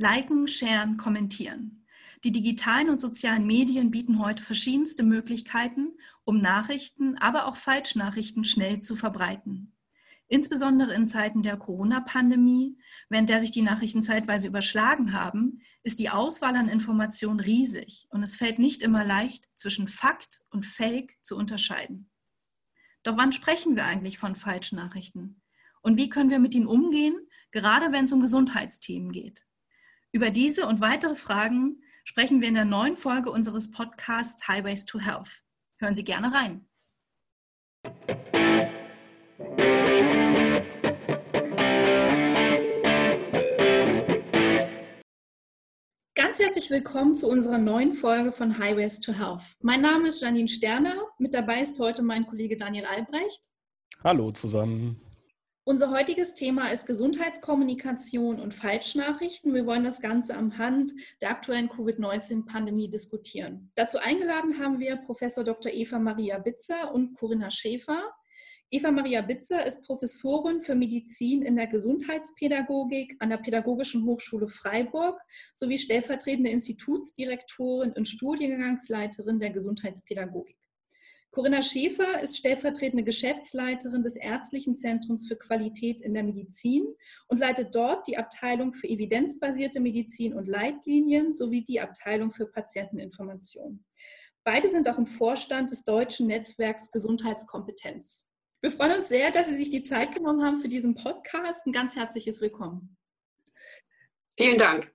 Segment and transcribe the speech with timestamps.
[0.00, 1.84] Liken, sharen, kommentieren.
[2.22, 8.78] Die digitalen und sozialen Medien bieten heute verschiedenste Möglichkeiten, um Nachrichten, aber auch Falschnachrichten schnell
[8.78, 9.76] zu verbreiten.
[10.28, 12.78] Insbesondere in Zeiten der Corona-Pandemie,
[13.08, 18.22] während der sich die Nachrichten zeitweise überschlagen haben, ist die Auswahl an Informationen riesig und
[18.22, 22.08] es fällt nicht immer leicht, zwischen Fakt und Fake zu unterscheiden.
[23.02, 25.42] Doch wann sprechen wir eigentlich von Falschnachrichten?
[25.82, 27.18] Und wie können wir mit ihnen umgehen,
[27.50, 29.47] gerade wenn es um Gesundheitsthemen geht?
[30.18, 34.98] Über diese und weitere Fragen sprechen wir in der neuen Folge unseres Podcasts Highways to
[34.98, 35.44] Health.
[35.76, 36.66] Hören Sie gerne rein.
[46.16, 49.52] Ganz herzlich willkommen zu unserer neuen Folge von Highways to Health.
[49.60, 50.96] Mein Name ist Janine Sterner.
[51.18, 53.52] Mit dabei ist heute mein Kollege Daniel Albrecht.
[54.02, 55.00] Hallo zusammen.
[55.68, 59.52] Unser heutiges Thema ist Gesundheitskommunikation und Falschnachrichten.
[59.52, 63.70] Wir wollen das Ganze am Hand der aktuellen Covid-19-Pandemie diskutieren.
[63.74, 65.70] Dazu eingeladen haben wir Professor Dr.
[65.70, 68.02] Eva Maria Bitzer und Corinna Schäfer.
[68.70, 75.20] Eva Maria Bitzer ist Professorin für Medizin in der Gesundheitspädagogik an der Pädagogischen Hochschule Freiburg
[75.52, 80.57] sowie stellvertretende Institutsdirektorin und Studiengangsleiterin der Gesundheitspädagogik.
[81.30, 86.86] Corinna Schäfer ist stellvertretende Geschäftsleiterin des Ärztlichen Zentrums für Qualität in der Medizin
[87.28, 93.84] und leitet dort die Abteilung für evidenzbasierte Medizin und Leitlinien sowie die Abteilung für Patienteninformation.
[94.42, 98.26] Beide sind auch im Vorstand des Deutschen Netzwerks Gesundheitskompetenz.
[98.62, 101.66] Wir freuen uns sehr, dass Sie sich die Zeit genommen haben für diesen Podcast.
[101.66, 102.96] Ein ganz herzliches Willkommen.
[104.38, 104.90] Vielen Dank.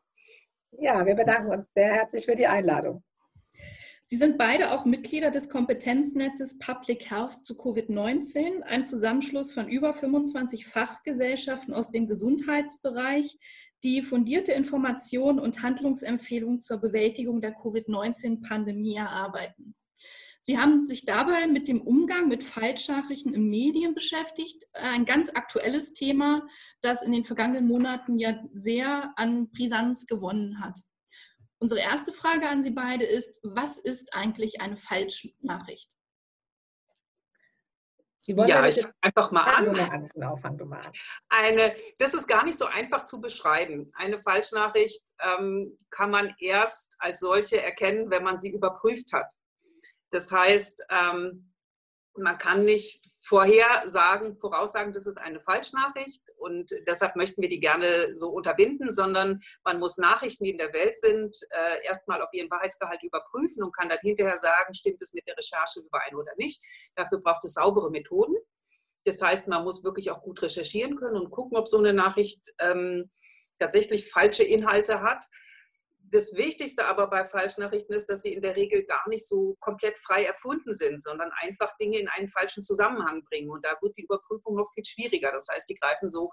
[0.72, 3.04] Ja, wir bedanken uns sehr herzlich für die Einladung.
[4.14, 9.92] Sie sind beide auch Mitglieder des Kompetenznetzes Public Health zu Covid-19, ein Zusammenschluss von über
[9.92, 13.40] 25 Fachgesellschaften aus dem Gesundheitsbereich,
[13.84, 19.74] die fundierte Informationen und Handlungsempfehlungen zur Bewältigung der Covid-19-Pandemie erarbeiten.
[20.42, 24.68] Sie haben sich dabei mit dem Umgang mit Falschnachrichten in Medien beschäftigt.
[24.74, 26.48] Ein ganz aktuelles Thema,
[26.82, 30.78] das in den vergangenen Monaten ja sehr an Brisanz gewonnen hat.
[31.64, 35.90] Unsere erste Frage an Sie beide ist, was ist eigentlich eine Falschnachricht?
[38.26, 39.80] Ja, ich fange einfach mal an.
[39.80, 40.10] an.
[40.10, 40.92] Genau, fang du mal an.
[41.30, 43.88] Eine, das ist gar nicht so einfach zu beschreiben.
[43.96, 49.32] Eine Falschnachricht ähm, kann man erst als solche erkennen, wenn man sie überprüft hat.
[50.10, 51.54] Das heißt, ähm,
[52.18, 58.16] man kann nicht vorhersagen, voraussagen, das ist eine Falschnachricht und deshalb möchten wir die gerne
[58.16, 62.52] so unterbinden, sondern man muss Nachrichten, die in der Welt sind, äh, erstmal auf ihren
[62.52, 66.62] Wahrheitsgehalt überprüfen und kann dann hinterher sagen, stimmt es mit der Recherche überein oder nicht.
[66.96, 68.36] Dafür braucht es saubere Methoden.
[69.06, 72.54] Das heißt, man muss wirklich auch gut recherchieren können und gucken, ob so eine Nachricht
[72.60, 73.10] ähm,
[73.58, 75.24] tatsächlich falsche Inhalte hat
[76.14, 79.98] das Wichtigste aber bei Falschnachrichten ist, dass sie in der Regel gar nicht so komplett
[79.98, 83.50] frei erfunden sind, sondern einfach Dinge in einen falschen Zusammenhang bringen.
[83.50, 85.32] Und da wird die Überprüfung noch viel schwieriger.
[85.32, 86.30] Das heißt, die greifen so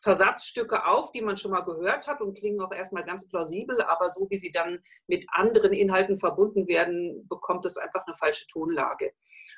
[0.00, 4.08] Versatzstücke auf, die man schon mal gehört hat und klingen auch erstmal ganz plausibel, aber
[4.08, 9.12] so wie sie dann mit anderen Inhalten verbunden werden, bekommt es einfach eine falsche Tonlage.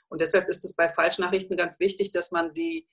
[0.09, 2.89] Und deshalb ist es bei Falschnachrichten ganz wichtig, dass man sie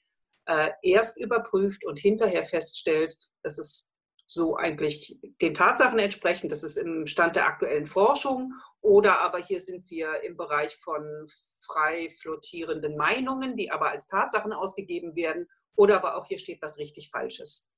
[0.46, 3.92] äh, erst überprüft und hinterher feststellt, dass es
[4.28, 6.52] so eigentlich den Tatsachen entsprechend.
[6.52, 8.54] Das ist im Stand der aktuellen Forschung.
[8.82, 11.26] Oder aber hier sind wir im Bereich von
[11.66, 15.48] frei flottierenden Meinungen, die aber als Tatsachen ausgegeben werden.
[15.76, 17.70] Oder aber auch hier steht was richtig Falsches.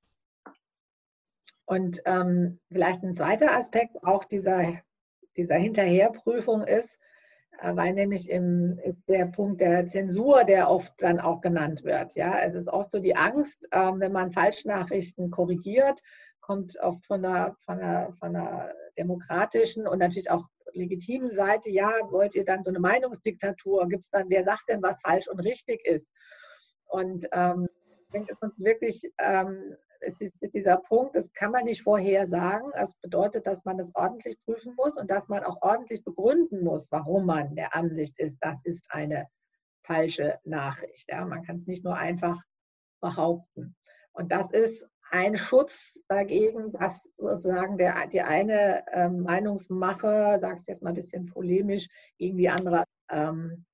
[1.65, 4.81] Und ähm, vielleicht ein zweiter Aspekt auch dieser,
[5.37, 6.99] dieser Hinterherprüfung ist,
[7.59, 12.15] äh, weil nämlich im, der Punkt der Zensur, der oft dann auch genannt wird.
[12.15, 16.01] Ja, es ist oft so die Angst, ähm, wenn man Falschnachrichten korrigiert,
[16.49, 21.91] kommt oft von der, von, der, von der demokratischen und natürlich auch legitimen Seite, ja,
[22.09, 23.87] wollt ihr dann so eine Meinungsdiktatur?
[23.87, 26.11] Gibt es dann, wer sagt denn, was falsch und richtig ist?
[26.87, 31.65] Und ähm, ich denke, es ist wirklich, ähm, ist, ist, dieser Punkt, das kann man
[31.65, 32.71] nicht vorher sagen.
[32.73, 36.87] Das bedeutet, dass man das ordentlich prüfen muss und dass man auch ordentlich begründen muss,
[36.89, 39.27] warum man der Ansicht ist, das ist eine
[39.83, 41.11] falsche Nachricht.
[41.11, 42.41] Ja, man kann es nicht nur einfach
[43.01, 43.75] behaupten.
[44.13, 50.83] Und das ist ein Schutz dagegen, dass sozusagen der, die eine ähm, Meinungsmache, sagst jetzt
[50.83, 53.65] mal ein bisschen polemisch, gegen die andere ähm,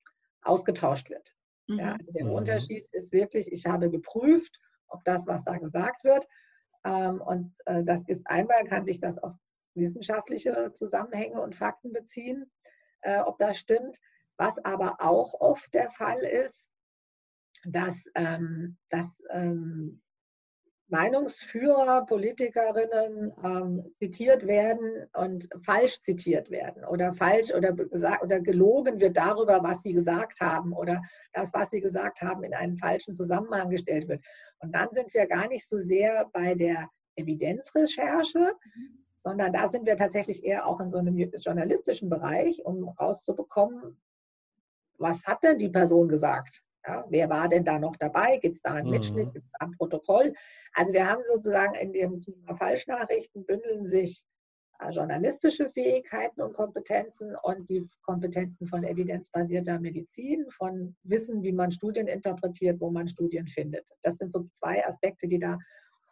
[0.42, 1.34] ausgetauscht wird.
[1.68, 1.78] Mhm.
[1.78, 2.32] Ja, also der mhm.
[2.32, 6.26] Unterschied ist wirklich, ich habe geprüft, ob das, was da gesagt wird,
[6.84, 9.34] ähm, und äh, das ist einmal, kann sich das auf
[9.74, 12.50] wissenschaftliche Zusammenhänge und Fakten beziehen,
[13.02, 13.98] äh, ob das stimmt.
[14.38, 16.70] Was aber auch oft der Fall ist,
[17.64, 20.02] dass, ähm, dass ähm,
[20.88, 27.74] Meinungsführer, Politikerinnen ähm, zitiert werden und falsch zitiert werden oder falsch oder,
[28.22, 31.02] oder gelogen wird darüber, was sie gesagt haben oder
[31.32, 34.24] das, was sie gesagt haben, in einen falschen Zusammenhang gestellt wird.
[34.60, 38.52] Und dann sind wir gar nicht so sehr bei der Evidenzrecherche,
[39.16, 44.00] sondern da sind wir tatsächlich eher auch in so einem journalistischen Bereich, um rauszubekommen,
[44.98, 46.62] was hat denn die Person gesagt?
[46.86, 48.38] Ja, wer war denn da noch dabei?
[48.38, 49.28] Gibt es da einen Mitschnitt?
[49.28, 49.32] Mhm.
[49.32, 50.32] Gibt es da ein Protokoll?
[50.74, 54.22] Also wir haben sozusagen in dem Thema Falschnachrichten bündeln sich
[54.78, 61.72] äh, journalistische Fähigkeiten und Kompetenzen und die Kompetenzen von evidenzbasierter Medizin, von Wissen, wie man
[61.72, 63.84] Studien interpretiert, wo man Studien findet.
[64.02, 65.58] Das sind so zwei Aspekte, die da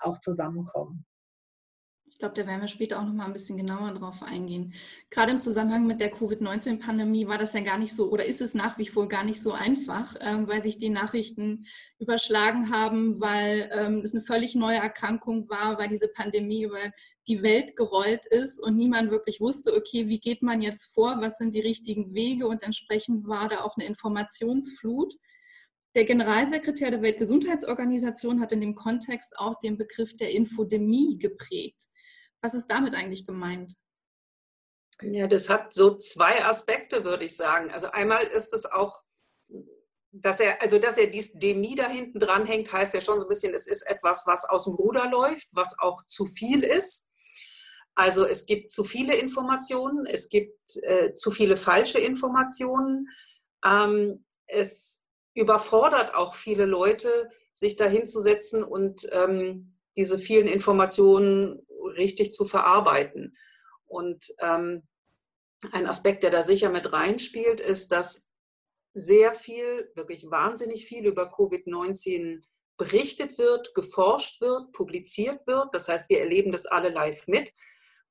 [0.01, 1.05] auch zusammenkommen.
[2.15, 4.73] Ich glaube, da werden wir später auch noch mal ein bisschen genauer drauf eingehen.
[5.11, 8.55] Gerade im Zusammenhang mit der Covid-19-Pandemie war das ja gar nicht so oder ist es
[8.55, 11.67] nach wie vor gar nicht so einfach, ähm, weil sich die Nachrichten
[11.99, 16.79] überschlagen haben, weil ähm, es eine völlig neue Erkrankung war, weil diese Pandemie über
[17.27, 21.39] die Welt gerollt ist und niemand wirklich wusste, okay, wie geht man jetzt vor, was
[21.39, 25.15] sind die richtigen Wege und entsprechend war da auch eine Informationsflut.
[25.97, 31.89] Der Generalsekretär der Weltgesundheitsorganisation hat in dem Kontext auch den Begriff der Infodemie geprägt.
[32.45, 33.73] Was ist damit eigentlich gemeint?
[35.01, 37.71] Ja, das hat so zwei Aspekte, würde ich sagen.
[37.71, 39.03] Also einmal ist es auch,
[40.13, 43.25] dass er, also dass er dies Demi da hinten dran hängt, heißt ja schon so
[43.25, 47.09] ein bisschen, es ist etwas, was aus dem Ruder läuft, was auch zu viel ist.
[47.95, 53.09] Also es gibt zu viele Informationen, es gibt äh, zu viele falsche Informationen.
[53.65, 62.33] Ähm, es überfordert auch viele Leute, sich da hinzusetzen und ähm, diese vielen Informationen richtig
[62.33, 63.37] zu verarbeiten.
[63.85, 64.83] Und ähm,
[65.73, 68.31] ein Aspekt, der da sicher mit reinspielt, ist, dass
[68.95, 72.43] sehr viel, wirklich wahnsinnig viel über Covid-19
[72.77, 75.75] berichtet wird, geforscht wird, publiziert wird.
[75.75, 77.53] Das heißt, wir erleben das alle live mit.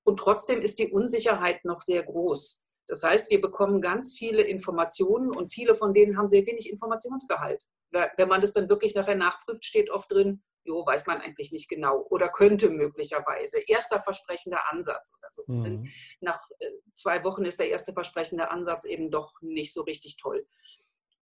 [0.04, 2.66] Und trotzdem ist die Unsicherheit noch sehr groß.
[2.88, 7.64] Das heißt, wir bekommen ganz viele Informationen und viele von denen haben sehr wenig Informationsgehalt.
[7.92, 11.70] Wenn man das dann wirklich nachher nachprüft, steht oft drin, jo, weiß man eigentlich nicht
[11.70, 13.60] genau oder könnte möglicherweise.
[13.68, 15.44] Erster versprechender Ansatz oder so.
[15.48, 15.88] Mhm.
[16.22, 20.46] Nach äh, zwei Wochen ist der erste versprechende Ansatz eben doch nicht so richtig toll.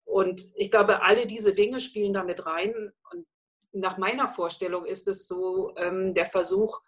[0.04, 2.92] Und ich glaube, alle diese Dinge spielen damit rein.
[3.12, 3.26] Und
[3.72, 6.82] nach meiner Vorstellung ist es so ähm, der Versuch,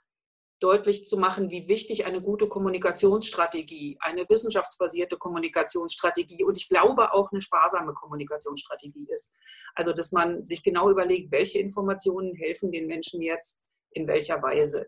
[0.60, 7.30] deutlich zu machen, wie wichtig eine gute Kommunikationsstrategie, eine wissenschaftsbasierte Kommunikationsstrategie und ich glaube auch
[7.32, 9.36] eine sparsame Kommunikationsstrategie ist.
[9.74, 14.86] Also, dass man sich genau überlegt, welche Informationen helfen den Menschen jetzt in welcher Weise.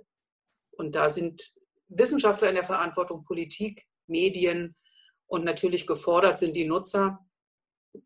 [0.72, 1.42] Und da sind
[1.88, 4.76] Wissenschaftler in der Verantwortung, Politik, Medien
[5.26, 7.18] und natürlich gefordert sind die Nutzer,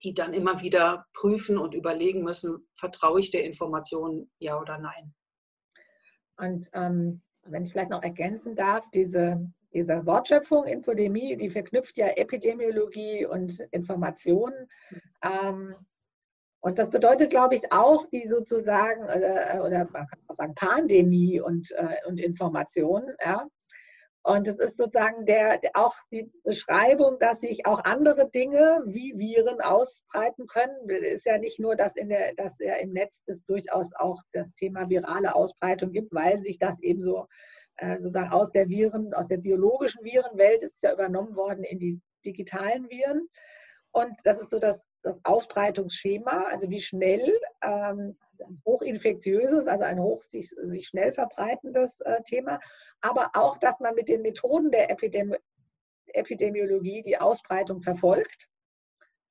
[0.03, 5.15] die dann immer wieder prüfen und überlegen müssen, vertraue ich der Information, ja oder nein.
[6.37, 12.09] Und ähm, wenn ich vielleicht noch ergänzen darf, diese, diese Wortschöpfung Infodemie, die verknüpft ja
[12.09, 14.69] Epidemiologie und Informationen.
[15.23, 15.75] Ähm,
[16.63, 21.41] und das bedeutet, glaube ich, auch die sozusagen, äh, oder man kann auch sagen, Pandemie
[21.41, 23.05] und, äh, und Information.
[23.25, 23.47] Ja?
[24.23, 29.61] Und es ist sozusagen der, auch die Beschreibung, dass sich auch andere Dinge wie Viren
[29.63, 30.77] ausbreiten können.
[30.91, 34.21] Es ist ja nicht nur, dass, in der, dass ja im Netz es durchaus auch
[34.33, 37.29] das Thema virale Ausbreitung gibt, weil sich das eben so
[37.77, 42.01] äh, sozusagen aus der Viren, aus der biologischen Virenwelt ist ja übernommen worden in die
[42.27, 43.27] digitalen Viren.
[43.93, 48.17] Und das ist so das, das Ausbreitungsschema, also wie schnell ähm,
[48.65, 52.61] hochinfektiöses, also ein hoch sich, sich schnell verbreitendes äh, Thema,
[53.01, 55.37] aber auch, dass man mit den Methoden der Epidemi
[56.13, 58.49] Epidemiologie die Ausbreitung verfolgt.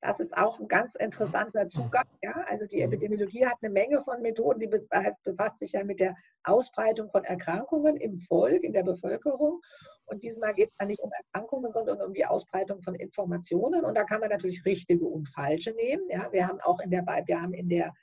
[0.02, 2.06] Das ist auch ein ganz interessanter Zugang.
[2.24, 2.46] Ja?
[2.48, 7.10] Also die Epidemiologie hat eine Menge von Methoden, die befasst sich ja mit der Ausbreitung
[7.12, 9.62] von Erkrankungen im Volk, in der Bevölkerung.
[10.06, 13.84] Und diesmal geht es dann nicht um Erkrankungen, sondern um die Ausbreitung von Informationen.
[13.84, 16.04] Und da kann man natürlich richtige und falsche nehmen.
[16.10, 16.32] Ja?
[16.32, 17.94] Wir haben auch in der, wir haben in der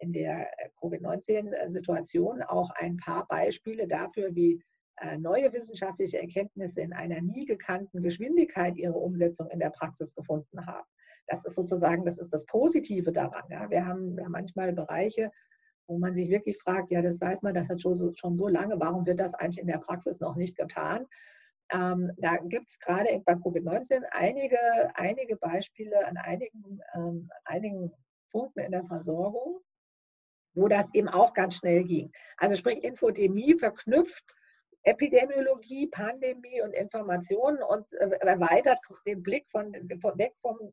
[0.00, 4.62] in der äh, Covid-19-Situation auch ein paar Beispiele dafür, wie
[4.96, 10.66] äh, neue wissenschaftliche Erkenntnisse in einer nie gekannten Geschwindigkeit ihre Umsetzung in der Praxis gefunden
[10.66, 10.86] haben.
[11.30, 13.44] Das ist sozusagen, das ist das Positive daran.
[13.50, 13.70] Ja.
[13.70, 15.30] Wir haben ja manchmal Bereiche,
[15.86, 18.48] wo man sich wirklich fragt, ja, das weiß man, das hat schon so, schon so
[18.48, 21.06] lange, warum wird das eigentlich in der Praxis noch nicht getan?
[21.72, 24.58] Ähm, da gibt es gerade bei Covid-19 einige,
[24.94, 27.92] einige Beispiele an einigen, ähm, einigen
[28.32, 29.60] Punkten in der Versorgung,
[30.54, 32.10] wo das eben auch ganz schnell ging.
[32.38, 34.34] Also sprich Infodemie verknüpft
[34.82, 40.72] Epidemiologie, Pandemie und Informationen und äh, erweitert den Blick von, von weg vom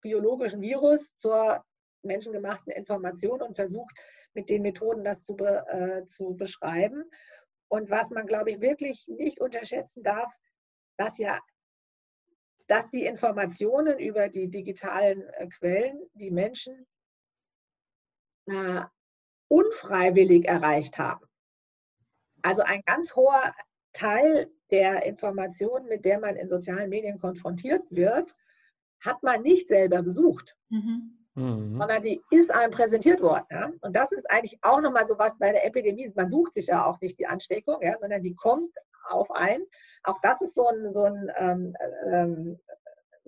[0.00, 1.64] biologischen Virus zur
[2.02, 3.94] menschengemachten Informationen und versucht
[4.32, 7.04] mit den Methoden das zu, äh, zu beschreiben.
[7.68, 10.32] Und was man, glaube ich, wirklich nicht unterschätzen darf,
[10.96, 11.38] dass ja
[12.70, 16.86] dass die Informationen über die digitalen äh, Quellen die Menschen
[18.46, 18.82] äh,
[19.48, 21.26] unfreiwillig erreicht haben.
[22.42, 23.52] Also ein ganz hoher
[23.92, 28.32] Teil der Informationen, mit der man in sozialen Medien konfrontiert wird,
[29.00, 31.16] hat man nicht selber gesucht, mhm.
[31.34, 31.78] mhm.
[31.78, 33.46] sondern die ist einem präsentiert worden.
[33.50, 33.70] Ja?
[33.80, 36.12] Und das ist eigentlich auch nochmal so was bei der Epidemie.
[36.14, 38.74] Man sucht sich ja auch nicht die Ansteckung, ja, sondern die kommt
[39.08, 39.62] auf ein.
[40.04, 41.76] Auch das ist so ein, so ein ähm,
[42.10, 42.60] ähm,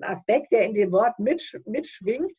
[0.00, 2.32] Aspekt, der in dem Wort mitsch mitschwingt.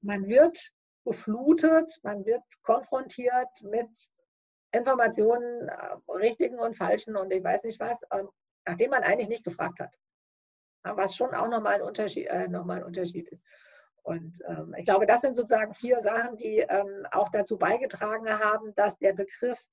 [0.00, 0.58] Man wird
[1.04, 3.88] geflutet, man wird konfrontiert mit
[4.72, 8.28] Informationen, äh, richtigen und falschen und ich weiß nicht was, ähm,
[8.66, 9.92] nachdem man eigentlich nicht gefragt hat.
[10.84, 13.44] Was schon auch nochmal ein Unterschied, äh, nochmal ein Unterschied ist.
[14.02, 18.74] Und ähm, ich glaube, das sind sozusagen vier Sachen, die ähm, auch dazu beigetragen haben,
[18.74, 19.64] dass der Begriff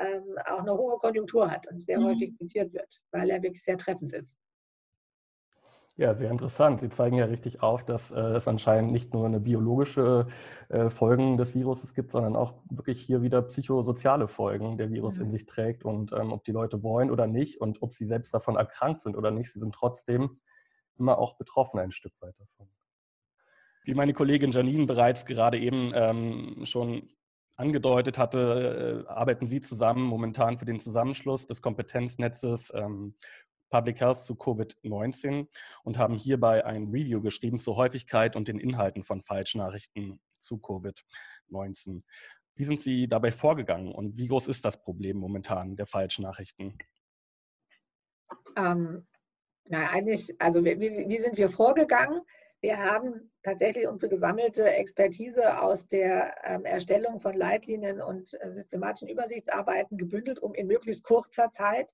[0.00, 2.06] ähm, auch eine hohe Konjunktur hat und sehr mhm.
[2.06, 4.36] häufig zitiert wird, weil er wirklich sehr treffend ist.
[5.96, 6.78] Ja, sehr interessant.
[6.80, 10.28] Sie zeigen ja richtig auf, dass äh, es anscheinend nicht nur eine biologische
[10.68, 15.24] äh, Folgen des Viruses gibt, sondern auch wirklich hier wieder psychosoziale Folgen der Virus mhm.
[15.24, 18.32] in sich trägt und ähm, ob die Leute wollen oder nicht und ob sie selbst
[18.32, 20.38] davon erkrankt sind oder nicht, sie sind trotzdem
[20.98, 22.68] immer auch betroffen ein Stück weit davon.
[23.84, 27.10] Wie meine Kollegin Janine bereits gerade eben ähm, schon
[27.56, 33.14] angedeutet hatte, äh, arbeiten Sie zusammen momentan für den Zusammenschluss des Kompetenznetzes ähm,
[33.70, 35.48] Public Health zu Covid-19
[35.84, 42.02] und haben hierbei ein Review geschrieben zur Häufigkeit und den Inhalten von Falschnachrichten zu Covid-19.
[42.54, 46.78] Wie sind Sie dabei vorgegangen und wie groß ist das Problem momentan der Falschnachrichten?
[48.56, 49.06] Ähm,
[49.68, 52.20] na, eigentlich, also wie, wie sind wir vorgegangen?
[52.60, 59.08] Wir haben tatsächlich unsere gesammelte Expertise aus der ähm, Erstellung von Leitlinien und äh, systematischen
[59.08, 61.88] Übersichtsarbeiten gebündelt, um in möglichst kurzer Zeit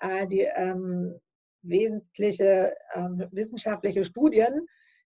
[0.00, 1.18] äh, die ähm,
[1.62, 4.66] wesentliche ähm, wissenschaftliche Studien,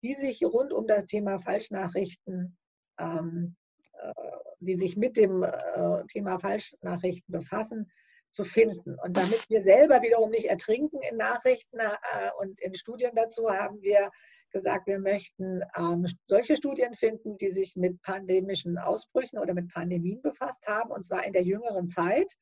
[0.01, 2.57] die sich rund um das Thema Falschnachrichten,
[2.99, 3.55] ähm,
[3.93, 4.13] äh,
[4.59, 7.89] die sich mit dem äh, Thema Falschnachrichten befassen,
[8.31, 8.95] zu finden.
[9.03, 13.81] Und damit wir selber wiederum nicht ertrinken in Nachrichten äh, und in Studien dazu, haben
[13.81, 14.09] wir
[14.51, 20.21] gesagt, wir möchten ähm, solche Studien finden, die sich mit pandemischen Ausbrüchen oder mit Pandemien
[20.21, 22.33] befasst haben, und zwar in der jüngeren Zeit.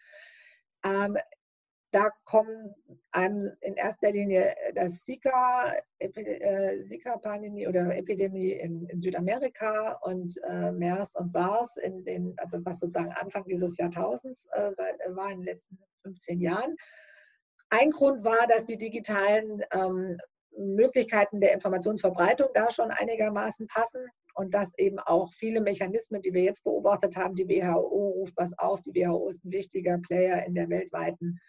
[0.83, 1.17] Ähm,
[1.91, 2.75] da kommen
[3.11, 11.15] einem in erster Linie das Zika-Pandemie äh, oder Epidemie in, in Südamerika und äh, MERS
[11.15, 14.71] und SARS, in den, also was sozusagen Anfang dieses Jahrtausends äh,
[15.09, 16.75] war in den letzten 15 Jahren.
[17.69, 20.17] Ein Grund war, dass die digitalen ähm,
[20.57, 26.43] Möglichkeiten der Informationsverbreitung da schon einigermaßen passen und dass eben auch viele Mechanismen, die wir
[26.43, 30.53] jetzt beobachtet haben, die WHO ruft was auf, die WHO ist ein wichtiger Player in
[30.53, 31.39] der weltweiten äh,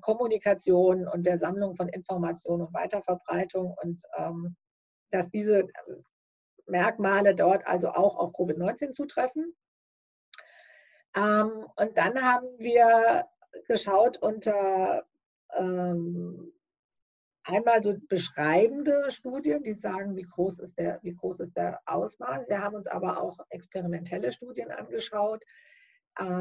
[0.00, 4.56] Kommunikation und der Sammlung von Informationen und Weiterverbreitung und ähm,
[5.10, 5.68] dass diese äh,
[6.66, 9.54] Merkmale dort also auch auf Covid-19 zutreffen.
[11.16, 13.28] Ähm, und dann haben wir
[13.68, 15.04] geschaut unter
[15.54, 16.52] ähm,
[17.44, 22.48] einmal so beschreibende Studien, die sagen, wie groß ist der, wie groß ist der Ausmaß.
[22.48, 25.44] Wir haben uns aber auch experimentelle Studien angeschaut,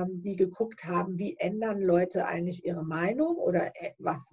[0.07, 4.23] die geguckt haben, wie ändern Leute eigentlich ihre Meinung oder äh, was,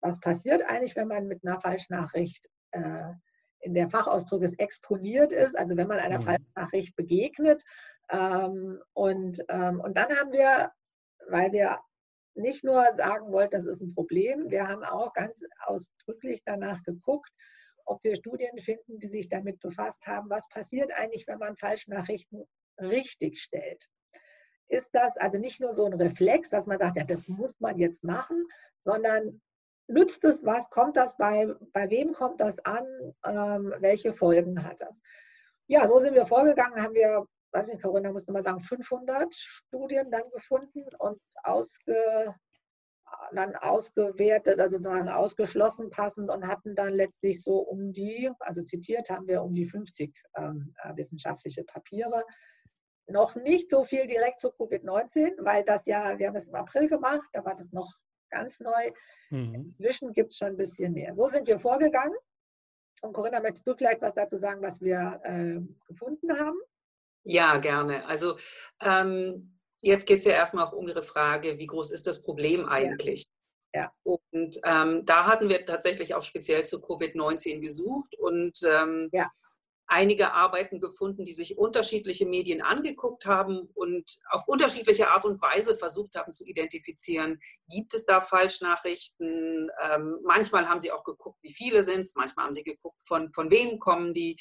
[0.00, 3.12] was passiert eigentlich, wenn man mit einer Falschnachricht äh,
[3.60, 6.24] in der Fachausdruck ist exponiert ist, also wenn man einer mhm.
[6.24, 7.62] Falschnachricht begegnet.
[8.10, 10.70] Ähm, und, ähm, und dann haben wir,
[11.28, 11.80] weil wir
[12.34, 17.30] nicht nur sagen wollten, das ist ein Problem, wir haben auch ganz ausdrücklich danach geguckt,
[17.86, 22.44] ob wir Studien finden, die sich damit befasst haben, was passiert eigentlich, wenn man Falschnachrichten
[22.78, 23.88] richtig stellt
[24.74, 27.78] ist das also nicht nur so ein Reflex, dass man sagt, ja, das muss man
[27.78, 28.46] jetzt machen,
[28.80, 29.40] sondern
[29.86, 32.86] nützt es was, kommt das bei, bei wem kommt das an,
[33.24, 35.00] ähm, welche Folgen hat das?
[35.66, 40.10] Ja, so sind wir vorgegangen, haben wir, weiß nicht, Corinna muss mal sagen, 500 Studien
[40.10, 42.34] dann gefunden und ausge,
[43.32, 49.08] dann ausgewertet, also sozusagen ausgeschlossen passend und hatten dann letztlich so um die, also zitiert
[49.08, 52.24] haben wir um die 50 ähm, äh, wissenschaftliche Papiere
[53.06, 56.88] noch nicht so viel direkt zu Covid-19, weil das ja, wir haben es im April
[56.88, 57.92] gemacht, da war das noch
[58.30, 58.90] ganz neu.
[59.30, 59.54] Mhm.
[59.54, 61.14] Inzwischen gibt es schon ein bisschen mehr.
[61.14, 62.16] So sind wir vorgegangen.
[63.02, 66.58] Und Corinna, möchtest du vielleicht was dazu sagen, was wir äh, gefunden haben?
[67.24, 68.06] Ja, gerne.
[68.06, 68.38] Also
[68.80, 72.66] ähm, jetzt geht es ja erstmal auch um Ihre Frage, wie groß ist das Problem
[72.66, 73.26] eigentlich?
[73.74, 73.82] Ja.
[73.82, 73.92] ja.
[74.02, 79.28] Und ähm, da hatten wir tatsächlich auch speziell zu Covid-19 gesucht und ähm, ja
[79.94, 85.76] einige Arbeiten gefunden, die sich unterschiedliche Medien angeguckt haben und auf unterschiedliche Art und Weise
[85.76, 89.70] versucht haben zu identifizieren, gibt es da Falschnachrichten.
[89.80, 93.28] Ähm, manchmal haben sie auch geguckt, wie viele sind es, manchmal haben sie geguckt, von,
[93.32, 94.36] von wem kommen die.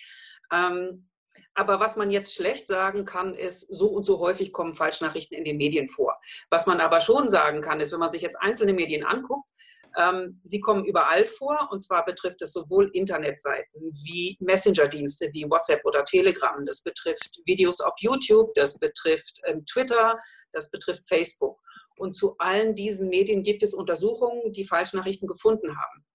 [0.51, 1.07] Ähm,
[1.53, 5.43] aber was man jetzt schlecht sagen kann, ist, so und so häufig kommen Falschnachrichten in
[5.43, 6.19] den Medien vor.
[6.49, 9.47] Was man aber schon sagen kann, ist, wenn man sich jetzt einzelne Medien anguckt,
[9.95, 15.85] ähm, sie kommen überall vor und zwar betrifft es sowohl Internetseiten wie Messenger-Dienste wie WhatsApp
[15.85, 16.65] oder Telegram.
[16.65, 20.17] Das betrifft Videos auf YouTube, das betrifft ähm, Twitter,
[20.51, 21.59] das betrifft Facebook.
[21.95, 26.05] Und zu allen diesen Medien gibt es Untersuchungen, die Falschnachrichten gefunden haben.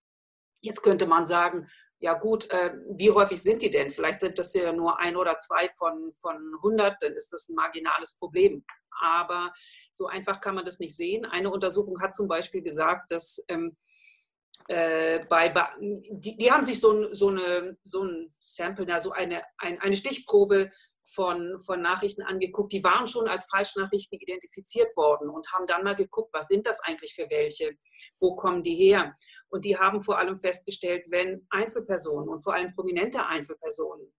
[0.61, 1.69] Jetzt könnte man sagen,
[2.01, 3.91] ja gut, äh, wie häufig sind die denn?
[3.91, 7.57] Vielleicht sind das ja nur ein oder zwei von, von 100, dann ist das ein
[7.57, 8.65] marginales Problem.
[9.01, 9.53] Aber
[9.93, 11.25] so einfach kann man das nicht sehen.
[11.25, 13.77] Eine Untersuchung hat zum Beispiel gesagt, dass ähm,
[14.69, 19.81] äh, bei, die, die, haben sich so, so, eine, so ein Sample, so eine, ein,
[19.81, 20.71] eine Stichprobe
[21.13, 25.95] von, von Nachrichten angeguckt, die waren schon als Falschnachrichten identifiziert worden und haben dann mal
[25.95, 27.77] geguckt, was sind das eigentlich für welche,
[28.21, 29.15] wo kommen die her.
[29.49, 34.13] Und die haben vor allem festgestellt, wenn Einzelpersonen und vor allem prominente Einzelpersonen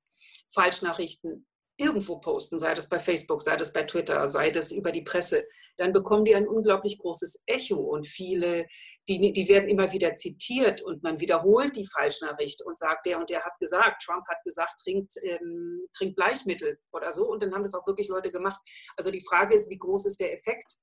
[0.51, 1.45] Falschnachrichten
[1.79, 5.47] irgendwo posten, sei das bei Facebook, sei das bei Twitter, sei das über die Presse,
[5.77, 8.67] dann bekommen die ein unglaublich großes Echo und viele,
[9.07, 13.29] die, die werden immer wieder zitiert und man wiederholt die Falschnachricht und sagt, der und
[13.29, 17.63] der hat gesagt, Trump hat gesagt, trinkt, ähm, trinkt Bleichmittel oder so und dann haben
[17.63, 18.59] das auch wirklich Leute gemacht.
[18.97, 20.75] Also die Frage ist, wie groß ist der Effekt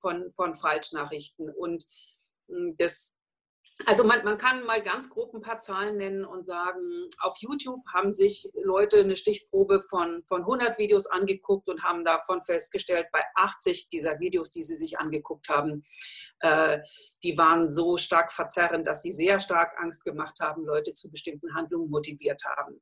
[0.00, 1.84] von, von Falschnachrichten und
[2.48, 3.16] hm, das,
[3.86, 7.84] also man, man, kann mal ganz grob ein paar Zahlen nennen und sagen, auf YouTube
[7.92, 13.22] haben sich Leute eine Stichprobe von, von 100 Videos angeguckt und haben davon festgestellt, bei
[13.34, 15.82] 80 dieser Videos, die sie sich angeguckt haben,
[16.40, 16.78] äh,
[17.22, 21.54] die waren so stark verzerrend, dass sie sehr stark Angst gemacht haben, Leute zu bestimmten
[21.54, 22.80] Handlungen motiviert haben.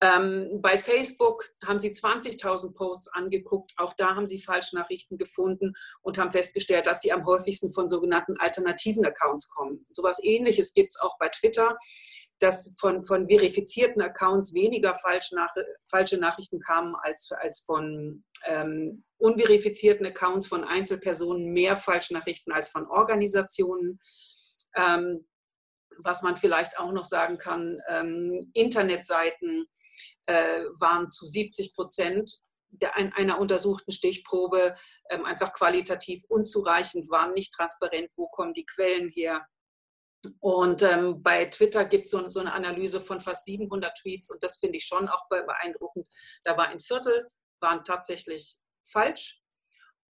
[0.00, 3.72] Ähm, bei Facebook haben sie 20.000 Posts angeguckt.
[3.76, 8.36] Auch da haben sie Falschnachrichten gefunden und haben festgestellt, dass die am häufigsten von sogenannten
[8.38, 9.84] alternativen Accounts kommen.
[9.88, 11.76] So etwas Ähnliches gibt es auch bei Twitter,
[12.38, 15.52] dass von, von verifizierten Accounts weniger Falschnach
[15.84, 22.86] falsche Nachrichten kamen als, als von ähm, unverifizierten Accounts von Einzelpersonen, mehr Falschnachrichten als von
[22.86, 23.98] Organisationen.
[24.76, 25.26] Ähm,
[25.98, 29.66] was man vielleicht auch noch sagen kann, ähm, Internetseiten
[30.26, 32.30] äh, waren zu 70 Prozent
[32.70, 34.76] der, einer untersuchten Stichprobe
[35.10, 39.46] ähm, einfach qualitativ unzureichend, waren nicht transparent, wo kommen die Quellen her.
[40.40, 44.42] Und ähm, bei Twitter gibt es so, so, eine Analyse von fast 700 Tweets und
[44.42, 46.08] das finde ich schon auch beeindruckend.
[46.44, 47.28] Da war ein Viertel,
[47.60, 49.40] waren tatsächlich falsch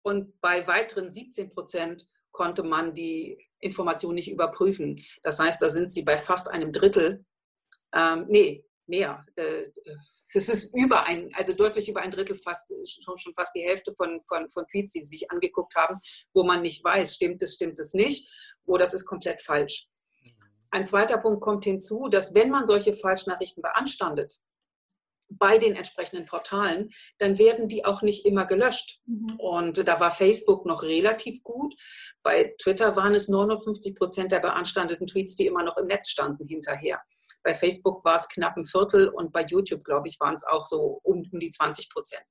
[0.02, 5.02] und bei weiteren 17 Prozent konnte man die Information nicht überprüfen.
[5.22, 7.24] Das heißt, da sind sie bei fast einem Drittel,
[7.94, 9.24] ähm, nee, mehr.
[9.36, 9.64] Äh,
[10.32, 13.92] das ist über ein, also deutlich über ein Drittel, fast, schon, schon fast die Hälfte
[13.92, 16.00] von, von, von Tweets, die sie sich angeguckt haben,
[16.34, 18.30] wo man nicht weiß, stimmt es, stimmt es nicht,
[18.64, 19.88] oder das ist komplett falsch.
[20.70, 24.34] Ein zweiter Punkt kommt hinzu, dass wenn man solche Falschnachrichten beanstandet,
[25.28, 29.00] bei den entsprechenden Portalen, dann werden die auch nicht immer gelöscht.
[29.06, 29.36] Mhm.
[29.38, 31.74] Und da war Facebook noch relativ gut.
[32.22, 36.46] Bei Twitter waren es 59 Prozent der beanstandeten Tweets, die immer noch im Netz standen
[36.46, 37.00] hinterher.
[37.42, 40.64] Bei Facebook war es knapp ein Viertel und bei YouTube, glaube ich, waren es auch
[40.64, 42.24] so um, um die 20 Prozent.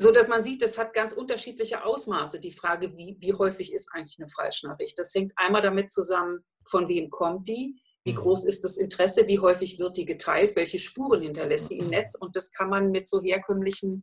[0.00, 2.38] So dass man sieht, das hat ganz unterschiedliche Ausmaße.
[2.38, 4.96] Die Frage, wie, wie häufig ist eigentlich eine Falschnachricht?
[4.96, 8.16] Das hängt einmal damit zusammen, von wem kommt die, wie mhm.
[8.16, 9.26] groß ist das Interesse?
[9.26, 10.56] Wie häufig wird die geteilt?
[10.56, 11.90] Welche Spuren hinterlässt die im mhm.
[11.90, 12.14] Netz?
[12.18, 14.02] Und das kann man mit so herkömmlichen,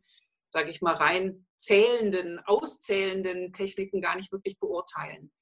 [0.52, 5.32] sage ich mal, rein zählenden, auszählenden Techniken gar nicht wirklich beurteilen.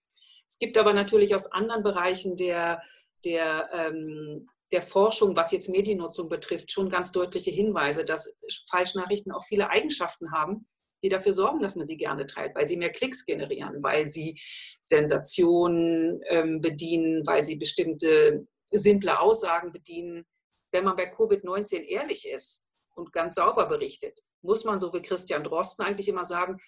[0.48, 2.81] Es gibt aber natürlich aus anderen Bereichen der,
[3.24, 8.38] der, ähm, der Forschung, was jetzt Mediennutzung betrifft, schon ganz deutliche Hinweise, dass
[8.70, 10.66] Falschnachrichten auch viele Eigenschaften haben,
[11.03, 14.40] die dafür sorgen, dass man sie gerne teilt, weil sie mehr Klicks generieren, weil sie
[14.81, 18.46] Sensationen ähm, bedienen, weil sie bestimmte
[18.78, 20.26] simple Aussagen bedienen.
[20.72, 25.44] Wenn man bei Covid-19 ehrlich ist und ganz sauber berichtet, muss man so wie Christian
[25.44, 26.60] Drosten eigentlich immer sagen,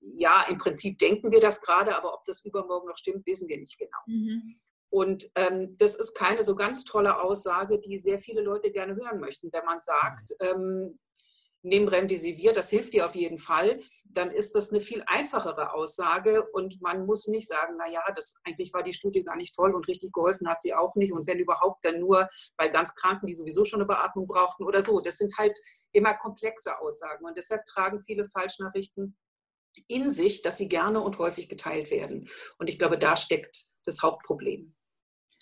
[0.00, 3.58] ja, im Prinzip denken wir das gerade, aber ob das übermorgen noch stimmt, wissen wir
[3.58, 3.98] nicht genau.
[4.06, 4.42] Mhm.
[4.90, 9.20] Und ähm, das ist keine so ganz tolle Aussage, die sehr viele Leute gerne hören
[9.20, 9.50] möchten.
[9.52, 10.46] Wenn man sagt, mhm.
[10.46, 10.98] ähm,
[11.62, 16.44] nimm Remdesivir, das hilft dir auf jeden Fall, dann ist das eine viel einfachere Aussage
[16.52, 19.86] und man muss nicht sagen, naja, das eigentlich war die Studie gar nicht toll und
[19.88, 23.34] richtig geholfen hat sie auch nicht und wenn überhaupt dann nur bei ganz Kranken, die
[23.34, 25.00] sowieso schon eine Beatmung brauchten oder so.
[25.00, 25.58] Das sind halt
[25.92, 29.16] immer komplexe Aussagen und deshalb tragen viele Falschnachrichten
[29.88, 32.28] in sich, dass sie gerne und häufig geteilt werden.
[32.58, 34.74] Und ich glaube, da steckt das Hauptproblem.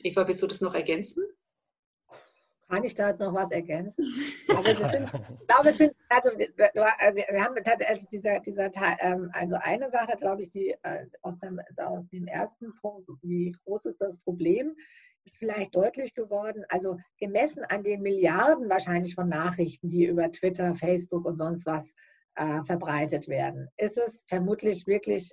[0.02, 1.24] Eva, willst du das noch ergänzen?
[2.70, 4.04] Kann ich da jetzt noch was ergänzen?
[4.50, 8.96] Also, sind, ich glaube, es sind, also wir, wir haben tatsächlich also dieser, dieser Teil,
[9.00, 13.52] ähm, also eine Sache, glaube ich, die äh, aus dem, aus dem ersten Punkt, wie
[13.64, 14.74] groß ist das Problem,
[15.24, 16.64] ist vielleicht deutlich geworden.
[16.68, 21.94] Also gemessen an den Milliarden wahrscheinlich von Nachrichten, die über Twitter, Facebook und sonst was
[22.34, 25.32] äh, verbreitet werden, ist es vermutlich wirklich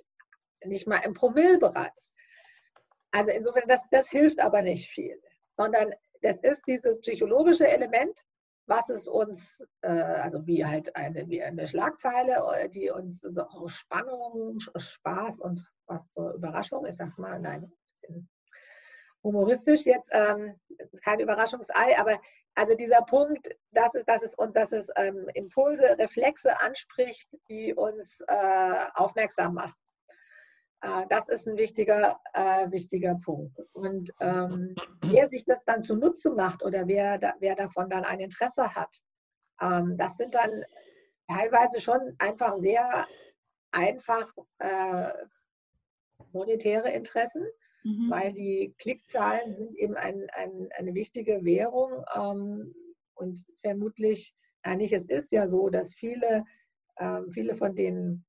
[0.64, 2.12] nicht mal im Promillbereich.
[3.10, 5.20] Also insofern, das, das hilft aber nicht viel,
[5.52, 5.92] sondern
[6.22, 8.24] das ist dieses psychologische Element,
[8.66, 13.46] was es uns, äh, also wie halt eine, wie eine Schlagzeile, äh, die uns so
[13.66, 18.28] Spannung, Spaß und was zur Überraschung, ich sag's mal, nein, ein bisschen
[19.24, 20.60] humoristisch jetzt, ähm,
[21.02, 22.20] kein Überraschungsei, aber
[22.54, 27.72] also dieser Punkt, dass es, dass es, und dass es ähm, Impulse, Reflexe anspricht, die
[27.72, 29.74] uns äh, aufmerksam machen.
[30.80, 33.60] Äh, das ist ein wichtiger, äh, wichtiger Punkt.
[33.72, 38.20] Und ähm, wer sich das dann zunutze macht oder wer, da, wer davon dann ein
[38.20, 39.02] Interesse hat,
[39.60, 40.64] ähm, das sind dann
[41.28, 43.06] teilweise schon einfach sehr
[43.70, 45.10] einfach äh,
[46.32, 47.44] monetäre Interessen,
[47.84, 48.10] mhm.
[48.10, 52.74] weil die Klickzahlen sind eben ein, ein, eine wichtige Währung ähm,
[53.14, 56.44] und vermutlich, eigentlich es ist ja so, dass viele,
[56.98, 58.24] ähm, viele von den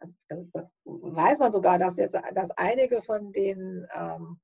[0.00, 4.40] also das, das, weiß man sogar, dass jetzt, dass einige von den ähm,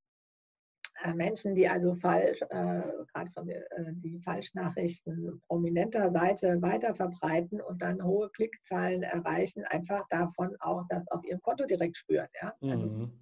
[1.04, 3.62] äh, Menschen, die also falsch, äh, gerade von äh,
[3.94, 11.06] die Falschnachrichten prominenter Seite weiter verbreiten und dann hohe Klickzahlen erreichen, einfach davon auch das
[11.10, 12.28] auf ihrem Konto direkt spüren.
[12.40, 12.54] Ja?
[12.62, 13.20] Also, mhm.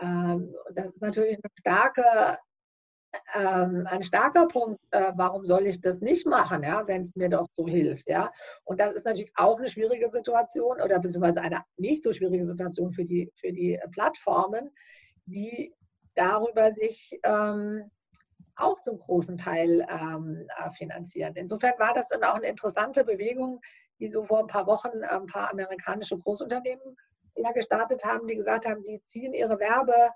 [0.00, 2.38] ähm, das ist natürlich eine starke
[3.34, 7.28] ähm, ein starker Punkt, äh, warum soll ich das nicht machen, ja, wenn es mir
[7.28, 8.08] doch so hilft.
[8.08, 8.30] Ja?
[8.64, 12.92] Und das ist natürlich auch eine schwierige Situation oder beziehungsweise eine nicht so schwierige Situation
[12.92, 14.70] für die, für die Plattformen,
[15.26, 15.74] die
[16.14, 17.90] darüber sich ähm,
[18.56, 21.34] auch zum großen Teil ähm, äh, finanzieren.
[21.36, 23.60] Insofern war das auch eine interessante Bewegung,
[24.00, 26.96] die so vor ein paar Wochen ein paar amerikanische Großunternehmen
[27.54, 30.10] gestartet haben, die gesagt haben, sie ziehen ihre Werbe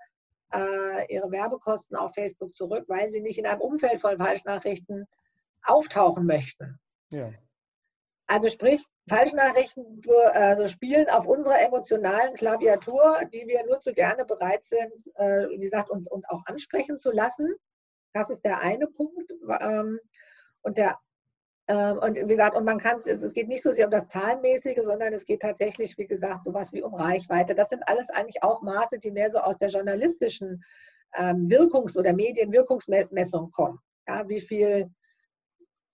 [0.55, 5.07] äh, ihre Werbekosten auf Facebook zurück, weil sie nicht in einem Umfeld von Falschnachrichten
[5.63, 6.79] auftauchen möchten.
[7.13, 7.33] Ja.
[8.27, 10.01] Also sprich, Falschnachrichten
[10.33, 15.59] also spielen auf unserer emotionalen Klaviatur, die wir nur zu gerne bereit sind, äh, wie
[15.59, 17.55] gesagt, uns und auch ansprechen zu lassen.
[18.15, 19.33] Das ist der eine Punkt.
[19.61, 19.99] Ähm,
[20.63, 20.99] und der
[21.69, 25.13] und wie gesagt, und man kann es, geht nicht so sehr um das Zahlenmäßige, sondern
[25.13, 27.55] es geht tatsächlich, wie gesagt, sowas wie um Reichweite.
[27.55, 30.65] Das sind alles eigentlich auch Maße, die mehr so aus der journalistischen
[31.17, 33.79] ähm, Wirkungs- oder Medienwirkungsmessung kommen.
[34.09, 34.91] Ja, wie viel,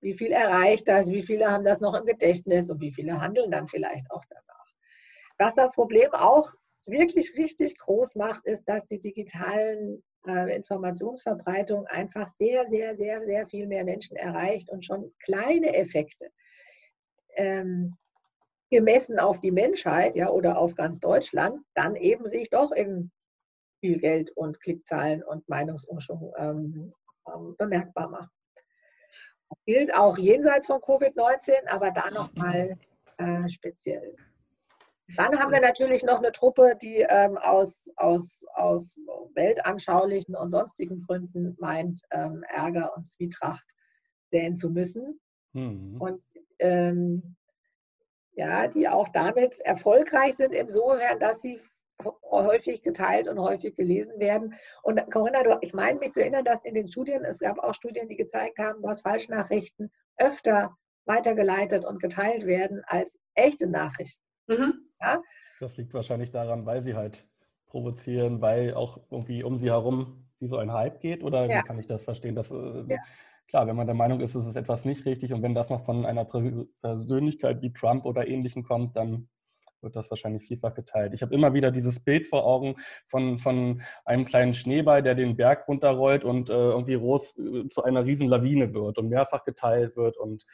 [0.01, 3.51] wie viel erreicht das, wie viele haben das noch im Gedächtnis und wie viele handeln
[3.51, 4.67] dann vielleicht auch danach.
[5.39, 6.55] Was das Problem auch
[6.89, 13.47] wirklich richtig groß macht, ist, dass die digitalen äh, Informationsverbreitung einfach sehr, sehr, sehr, sehr
[13.47, 16.31] viel mehr Menschen erreicht und schon kleine Effekte
[17.37, 17.97] ähm,
[18.71, 23.11] gemessen auf die Menschheit ja, oder auf ganz Deutschland dann eben sich doch in
[23.81, 26.93] viel Geld und Klickzahlen und Meinungsumschwung ähm,
[27.33, 28.31] ähm, bemerkbar machen.
[29.49, 32.77] Das gilt auch jenseits von Covid-19, aber da nochmal
[33.19, 34.15] äh, speziell.
[35.17, 38.99] Dann haben wir natürlich noch eine Truppe, die ähm, aus, aus, aus
[39.35, 43.65] weltanschaulichen und sonstigen Gründen meint, ähm, Ärger und Zwietracht
[44.31, 45.19] säen zu müssen.
[45.55, 46.01] Mhm.
[46.01, 46.23] Und
[46.59, 47.37] ähm,
[48.33, 51.59] ja, die auch damit erfolgreich sind, insofern, dass sie
[52.31, 54.55] häufig geteilt und häufig gelesen werden.
[54.83, 57.75] Und Corinna, du, ich meine mich zu erinnern, dass in den Studien, es gab auch
[57.75, 64.23] Studien, die gezeigt haben, dass Falschnachrichten öfter weitergeleitet und geteilt werden als echte Nachrichten.
[64.47, 64.88] Mhm.
[65.01, 65.23] Ja?
[65.61, 67.27] Das liegt wahrscheinlich daran, weil sie halt
[67.67, 71.23] provozieren, weil auch irgendwie um sie herum wie so ein Hype geht?
[71.23, 71.59] Oder ja.
[71.59, 72.35] wie kann ich das verstehen?
[72.35, 72.99] Dass, äh, ja.
[73.49, 75.85] Klar, wenn man der Meinung ist, es ist etwas nicht richtig und wenn das noch
[75.85, 79.29] von einer Persönlichkeit wie Trump oder Ähnlichen kommt, dann
[79.81, 81.15] wird das wahrscheinlich vielfach geteilt.
[81.15, 85.37] Ich habe immer wieder dieses Bild vor Augen von, von einem kleinen Schneeball, der den
[85.37, 89.97] Berg runterrollt und äh, irgendwie groß äh, zu einer riesen Lawine wird und mehrfach geteilt
[89.97, 90.45] wird und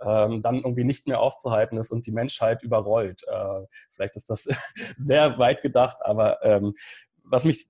[0.00, 3.22] ähm, dann irgendwie nicht mehr aufzuhalten ist und die Menschheit überrollt.
[3.26, 4.46] Äh, vielleicht ist das
[4.98, 6.74] sehr weit gedacht, aber ähm,
[7.22, 7.68] was mich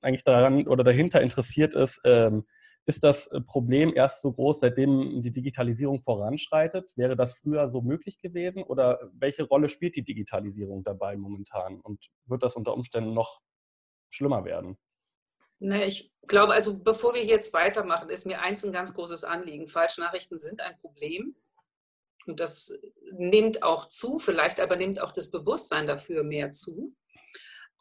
[0.00, 2.44] eigentlich daran oder dahinter interessiert ist, ähm,
[2.86, 6.92] ist das Problem erst so groß, seitdem die Digitalisierung voranschreitet?
[6.96, 8.62] Wäre das früher so möglich gewesen?
[8.62, 11.80] Oder welche Rolle spielt die Digitalisierung dabei momentan?
[11.80, 13.40] Und wird das unter Umständen noch
[14.10, 14.76] schlimmer werden?
[15.60, 19.66] Ne, ich glaube, also bevor wir jetzt weitermachen, ist mir eins ein ganz großes Anliegen.
[19.66, 21.34] Falschnachrichten sind ein Problem.
[22.26, 22.78] Und das
[23.12, 26.94] nimmt auch zu, vielleicht aber nimmt auch das Bewusstsein dafür mehr zu.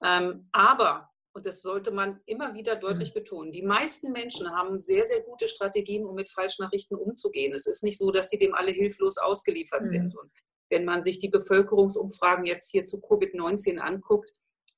[0.03, 3.19] Ähm, aber und das sollte man immer wieder deutlich mhm.
[3.19, 7.53] betonen, die meisten Menschen haben sehr, sehr gute Strategien, um mit Falschnachrichten umzugehen.
[7.53, 9.85] Es ist nicht so, dass sie dem alle hilflos ausgeliefert mhm.
[9.85, 10.15] sind.
[10.15, 10.31] Und
[10.69, 14.31] wenn man sich die Bevölkerungsumfragen jetzt hier zu Covid-19 anguckt,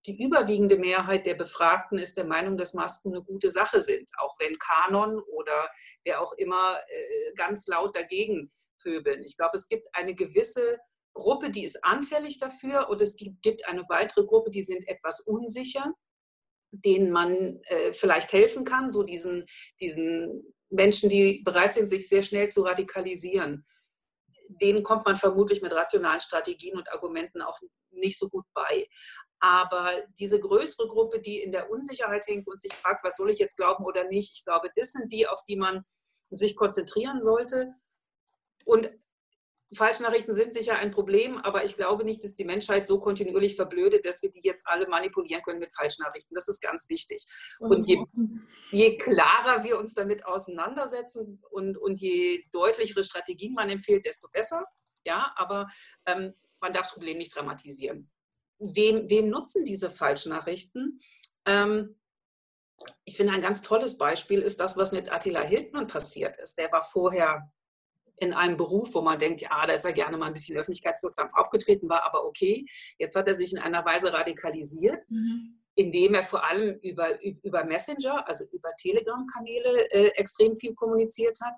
[0.05, 4.35] die überwiegende Mehrheit der Befragten ist der Meinung, dass Masken eine gute Sache sind, auch
[4.39, 5.69] wenn Kanon oder
[6.03, 8.51] wer auch immer äh, ganz laut dagegen
[8.85, 9.23] pöbeln.
[9.23, 10.77] Ich glaube, es gibt eine gewisse
[11.13, 15.93] Gruppe, die ist anfällig dafür und es gibt eine weitere Gruppe, die sind etwas unsicher,
[16.71, 19.45] denen man äh, vielleicht helfen kann, so diesen,
[19.79, 23.65] diesen Menschen, die bereit sind, sich sehr schnell zu radikalisieren.
[24.47, 27.57] Denen kommt man vermutlich mit rationalen Strategien und Argumenten auch
[27.91, 28.87] nicht so gut bei.
[29.39, 33.39] Aber diese größere Gruppe, die in der Unsicherheit hängt und sich fragt, was soll ich
[33.39, 35.83] jetzt glauben oder nicht, ich glaube, das sind die, auf die man
[36.29, 37.73] sich konzentrieren sollte.
[38.65, 38.91] Und
[39.73, 44.05] Falschnachrichten sind sicher ein Problem, aber ich glaube nicht, dass die Menschheit so kontinuierlich verblödet,
[44.05, 46.35] dass wir die jetzt alle manipulieren können mit Falschnachrichten.
[46.35, 47.25] Das ist ganz wichtig.
[47.59, 48.03] Und je,
[48.71, 54.65] je klarer wir uns damit auseinandersetzen und, und je deutlichere Strategien man empfiehlt, desto besser.
[55.05, 55.67] Ja, aber
[56.05, 58.11] ähm, man darf das Problem nicht dramatisieren.
[58.59, 60.99] Wem, wem nutzen diese Falschnachrichten?
[61.45, 61.99] Ähm,
[63.03, 66.57] ich finde, ein ganz tolles Beispiel ist das, was mit Attila Hildmann passiert ist.
[66.57, 67.51] Der war vorher
[68.17, 71.29] in einem Beruf, wo man denkt, ja, da ist er gerne mal ein bisschen öffentlichkeitswirksam
[71.33, 72.65] aufgetreten, war aber okay.
[72.97, 75.61] Jetzt hat er sich in einer Weise radikalisiert, mhm.
[75.75, 81.57] indem er vor allem über, über Messenger, also über Telegram-Kanäle äh, extrem viel kommuniziert hat.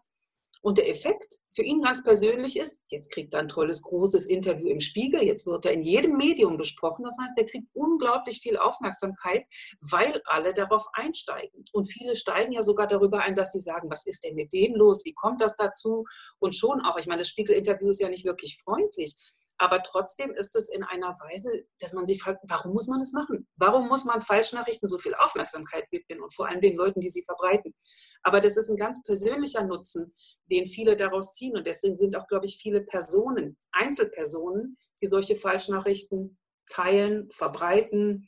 [0.61, 4.67] Und der Effekt für ihn ganz persönlich ist, jetzt kriegt er ein tolles, großes Interview
[4.67, 7.03] im Spiegel, jetzt wird er in jedem Medium besprochen.
[7.03, 9.45] Das heißt, er kriegt unglaublich viel Aufmerksamkeit,
[9.81, 11.65] weil alle darauf einsteigen.
[11.73, 14.75] Und viele steigen ja sogar darüber ein, dass sie sagen, was ist denn mit dem
[14.75, 15.03] los?
[15.05, 16.05] Wie kommt das dazu?
[16.39, 19.15] Und schon auch, ich meine, das Spiegel-Interview ist ja nicht wirklich freundlich.
[19.59, 23.11] Aber trotzdem ist es in einer Weise, dass man sich fragt, warum muss man das
[23.11, 23.47] machen?
[23.55, 27.23] Warum muss man Falschnachrichten so viel Aufmerksamkeit widmen und vor allem den Leuten, die sie
[27.23, 27.73] verbreiten?
[28.21, 30.13] Aber das ist ein ganz persönlicher Nutzen,
[30.51, 31.57] den viele daraus ziehen.
[31.57, 36.37] Und deswegen sind auch, glaube ich, viele Personen, Einzelpersonen, die solche Falschnachrichten
[36.69, 38.27] teilen, verbreiten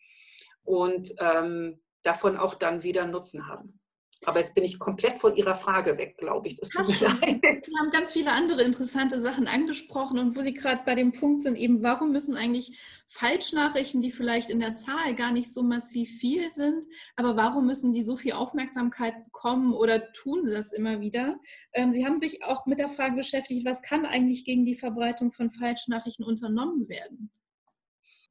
[0.63, 3.78] und ähm, davon auch dann wieder Nutzen haben.
[4.25, 6.57] Aber jetzt bin ich komplett von Ihrer Frage weg, glaube ich.
[6.57, 7.65] Das tut mir leid.
[7.65, 11.41] Sie haben ganz viele andere interessante Sachen angesprochen und wo Sie gerade bei dem Punkt
[11.41, 12.77] sind, eben warum müssen eigentlich
[13.07, 17.93] Falschnachrichten, die vielleicht in der Zahl gar nicht so massiv viel sind, aber warum müssen
[17.93, 21.39] die so viel Aufmerksamkeit bekommen oder tun sie das immer wieder?
[21.73, 25.31] Ähm, sie haben sich auch mit der Frage beschäftigt, was kann eigentlich gegen die Verbreitung
[25.31, 27.31] von Falschnachrichten unternommen werden?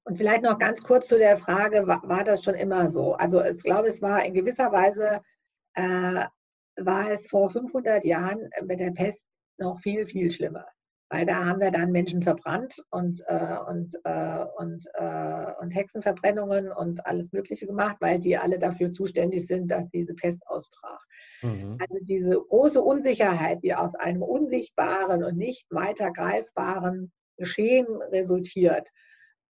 [0.05, 3.15] Und vielleicht noch ganz kurz zu der Frage, war, war das schon immer so?
[3.15, 5.23] Also ich glaube, es war in gewisser Weise
[5.79, 6.25] äh,
[6.77, 9.27] war es vor 500 Jahren mit der Pest
[9.59, 10.67] noch viel, viel schlimmer.
[11.11, 16.71] Weil da haben wir dann Menschen verbrannt und, äh, und, äh, und, äh, und Hexenverbrennungen
[16.71, 21.03] und alles Mögliche gemacht, weil die alle dafür zuständig sind, dass diese Pest ausbrach.
[21.41, 21.79] Mhm.
[21.81, 28.91] Also diese große Unsicherheit, die aus einem unsichtbaren und nicht weiter greifbaren Geschehen resultiert,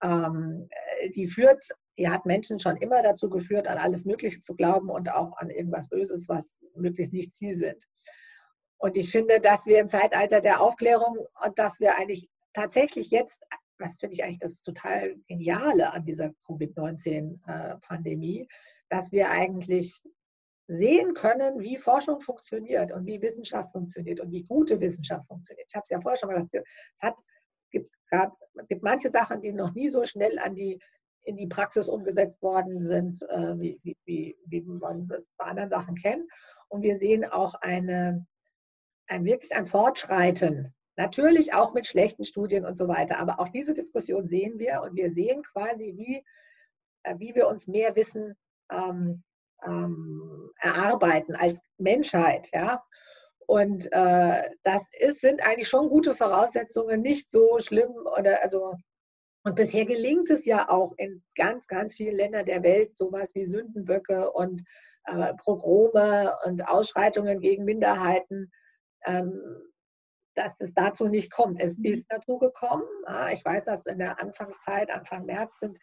[0.01, 0.69] ähm,
[1.17, 1.65] die führt
[1.99, 5.51] die hat Menschen schon immer dazu geführt, an alles Mögliche zu glauben und auch an
[5.51, 7.85] irgendwas Böses, was möglichst nicht sie sind.
[8.79, 13.43] Und ich finde, dass wir im Zeitalter der Aufklärung und dass wir eigentlich tatsächlich jetzt,
[13.79, 18.47] was finde ich eigentlich das total Geniale an dieser Covid-19-Pandemie,
[18.89, 20.01] dass wir eigentlich
[20.69, 25.67] sehen können, wie Forschung funktioniert und wie Wissenschaft funktioniert und wie gute Wissenschaft funktioniert.
[25.69, 27.19] Ich habe es ja vorher schon gesagt, es, hat,
[27.71, 30.79] gibt, gab, es gibt manche Sachen, die noch nie so schnell an die
[31.29, 35.95] in die Praxis umgesetzt worden sind, äh, wie, wie, wie, man das bei anderen Sachen
[35.95, 36.29] kennt.
[36.69, 38.27] Und wir sehen auch eine,
[39.09, 40.75] ein wirklich ein Fortschreiten.
[40.97, 43.19] Natürlich auch mit schlechten Studien und so weiter.
[43.21, 46.25] Aber auch diese Diskussion sehen wir und wir sehen quasi, wie,
[47.03, 48.35] äh, wie wir uns mehr Wissen
[48.73, 49.23] ähm,
[49.67, 52.49] ähm, erarbeiten als Menschheit.
[52.55, 52.83] Ja?
[53.47, 58.77] Und äh, das ist, sind eigentlich schon gute Voraussetzungen, nicht so schlimm oder also
[59.45, 63.45] und bisher gelingt es ja auch in ganz, ganz vielen Ländern der Welt, sowas wie
[63.45, 64.63] Sündenböcke und
[65.05, 68.51] äh, Progrome und Ausschreitungen gegen Minderheiten,
[69.07, 69.41] ähm,
[70.35, 71.61] dass es dazu nicht kommt.
[71.61, 71.87] Es mhm.
[71.87, 72.85] ist dazu gekommen.
[73.07, 75.79] Ja, ich weiß, dass in der Anfangszeit, Anfang März, sind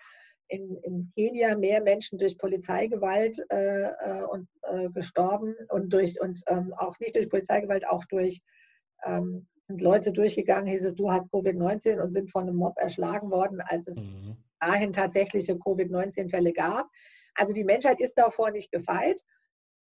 [0.48, 6.40] in, in Kenia mehr Menschen durch Polizeigewalt äh, äh und, äh, gestorben und, durch, und
[6.48, 8.42] ähm, auch nicht durch Polizeigewalt, auch durch
[9.06, 13.32] ähm, sind Leute durchgegangen, hieß es, du hast Covid-19 und sind von einem Mob erschlagen
[13.32, 14.38] worden, als es mhm.
[14.60, 16.88] dahin tatsächliche Covid-19-Fälle gab.
[17.34, 19.22] Also die Menschheit ist davor nicht gefeit.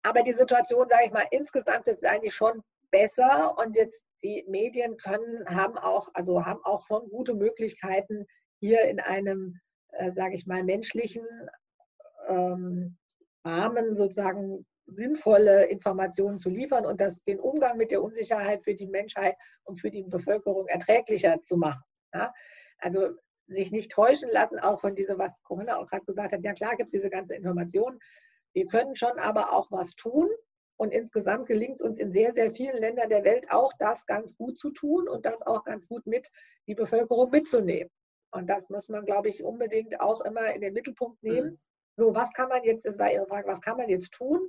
[0.02, 4.96] Aber die Situation, sage ich mal, insgesamt ist eigentlich schon besser und jetzt die Medien
[4.96, 8.26] können, haben auch, also haben auch schon gute Möglichkeiten,
[8.60, 9.60] hier in einem,
[9.92, 11.24] äh, sage ich mal, menschlichen
[12.26, 12.96] ähm,
[13.44, 18.86] Rahmen sozusagen sinnvolle Informationen zu liefern und das, den Umgang mit der Unsicherheit für die
[18.86, 21.82] Menschheit und für die Bevölkerung erträglicher zu machen.
[22.12, 22.32] Ja?
[22.78, 23.10] Also
[23.46, 26.42] sich nicht täuschen lassen, auch von diesem, was Corinna auch gerade gesagt hat.
[26.42, 27.98] Ja klar gibt es diese ganze Information.
[28.54, 30.28] Wir können schon aber auch was tun.
[30.80, 34.36] Und insgesamt gelingt es uns in sehr, sehr vielen Ländern der Welt auch, das ganz
[34.36, 36.28] gut zu tun und das auch ganz gut mit
[36.68, 37.90] die Bevölkerung mitzunehmen.
[38.30, 41.50] Und das muss man, glaube ich, unbedingt auch immer in den Mittelpunkt nehmen.
[41.50, 41.58] Mhm.
[41.96, 44.40] So, was kann man jetzt, das war Ihre Frage, was kann man jetzt tun?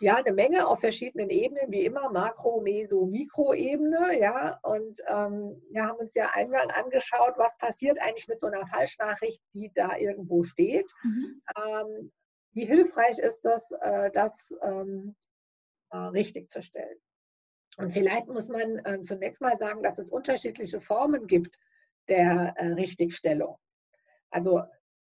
[0.00, 4.18] Ja, eine Menge auf verschiedenen Ebenen, wie immer, Makro-, Meso-, Mikroebene.
[4.18, 8.66] Ja, und ähm, wir haben uns ja einmal angeschaut, was passiert eigentlich mit so einer
[8.66, 10.90] Falschnachricht, die da irgendwo steht.
[11.02, 11.42] Mhm.
[11.56, 12.12] Ähm,
[12.52, 15.14] wie hilfreich ist das, äh, das ähm,
[15.90, 16.98] äh, richtig zu stellen?
[17.78, 21.58] Und vielleicht muss man äh, zunächst mal sagen, dass es unterschiedliche Formen gibt
[22.08, 23.56] der äh, Richtigstellung.
[24.30, 24.62] Also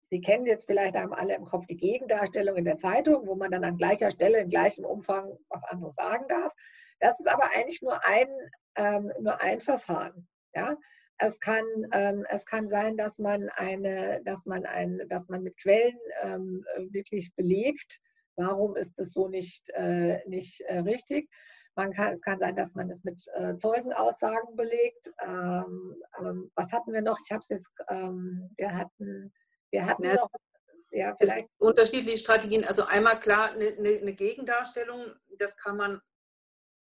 [0.06, 3.50] Sie kennen jetzt vielleicht, haben alle im Kopf die Gegendarstellung in der Zeitung, wo man
[3.50, 6.52] dann an gleicher Stelle in gleichem Umfang was anderes sagen darf.
[7.00, 8.28] Das ist aber eigentlich nur ein,
[8.76, 10.28] ähm, nur ein Verfahren.
[10.54, 10.76] Ja?
[11.18, 15.56] Es kann, ähm, es kann sein, dass man, eine, dass man, ein, dass man mit
[15.56, 18.00] Quellen ähm, wirklich belegt,
[18.36, 21.30] warum ist es so nicht, äh, nicht äh, richtig.
[21.76, 25.12] Man kann, es kann sein, dass man es mit äh, Zeugenaussagen belegt.
[25.24, 27.18] Ähm, was hatten wir noch?
[27.24, 29.32] Ich habe es jetzt, ähm, wir hatten
[29.74, 30.30] wir hatten ja, noch,
[30.90, 31.48] ja, vielleicht.
[31.58, 32.64] unterschiedliche Strategien.
[32.64, 36.00] Also einmal klar eine, eine Gegendarstellung, das kann man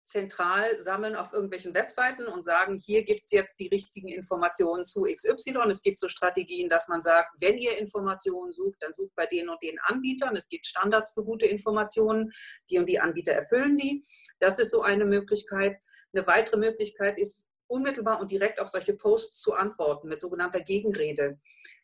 [0.04, 5.04] zentral sammeln auf irgendwelchen Webseiten und sagen, hier gibt es jetzt die richtigen Informationen zu
[5.04, 5.70] XY.
[5.70, 9.48] Es gibt so Strategien, dass man sagt, wenn ihr Informationen sucht, dann sucht bei den
[9.48, 10.36] und den Anbietern.
[10.36, 12.32] Es gibt Standards für gute Informationen,
[12.70, 14.04] die und die Anbieter erfüllen die.
[14.40, 15.78] Das ist so eine Möglichkeit.
[16.14, 21.40] Eine weitere Möglichkeit ist, unmittelbar und direkt auf solche Posts zu antworten mit sogenannter Gegenrede.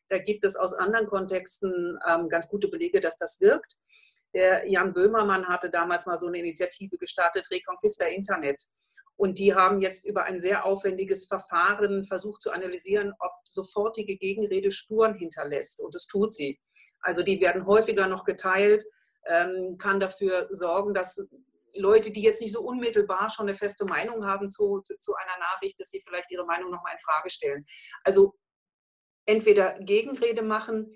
[0.09, 3.75] Da gibt es aus anderen Kontexten ähm, ganz gute Belege, dass das wirkt.
[4.33, 8.61] Der Jan Böhmermann hatte damals mal so eine Initiative gestartet, Reconquista Internet.
[9.15, 14.71] Und die haben jetzt über ein sehr aufwendiges Verfahren versucht zu analysieren, ob sofortige Gegenrede
[14.71, 15.79] Spuren hinterlässt.
[15.79, 16.59] Und das tut sie.
[17.01, 18.85] Also die werden häufiger noch geteilt,
[19.25, 21.25] ähm, kann dafür sorgen, dass
[21.75, 25.39] Leute, die jetzt nicht so unmittelbar schon eine feste Meinung haben zu, zu, zu einer
[25.39, 27.65] Nachricht, dass sie vielleicht ihre Meinung nochmal in Frage stellen.
[28.03, 28.35] Also
[29.27, 30.95] entweder Gegenrede machen,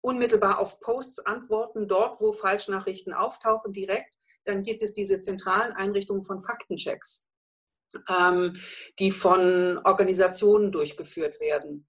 [0.00, 4.14] unmittelbar auf Posts antworten, dort, wo Falschnachrichten auftauchen, direkt.
[4.44, 7.26] Dann gibt es diese zentralen Einrichtungen von Faktenchecks,
[8.08, 8.52] ähm,
[9.00, 11.88] die von Organisationen durchgeführt werden.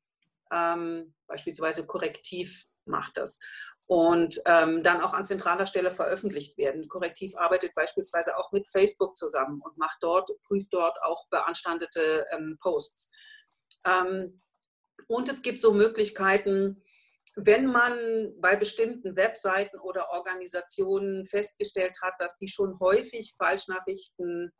[0.51, 3.39] Ähm, beispielsweise Korrektiv macht das.
[3.85, 6.89] Und ähm, dann auch an zentraler Stelle veröffentlicht werden.
[6.89, 12.57] Korrektiv arbeitet beispielsweise auch mit Facebook zusammen und macht dort, prüft dort auch beanstandete ähm,
[12.59, 13.11] Posts.
[13.85, 14.41] Ähm,
[15.07, 16.83] und es gibt so Möglichkeiten,
[17.35, 24.51] wenn man bei bestimmten Webseiten oder Organisationen festgestellt hat, dass die schon häufig Falschnachrichten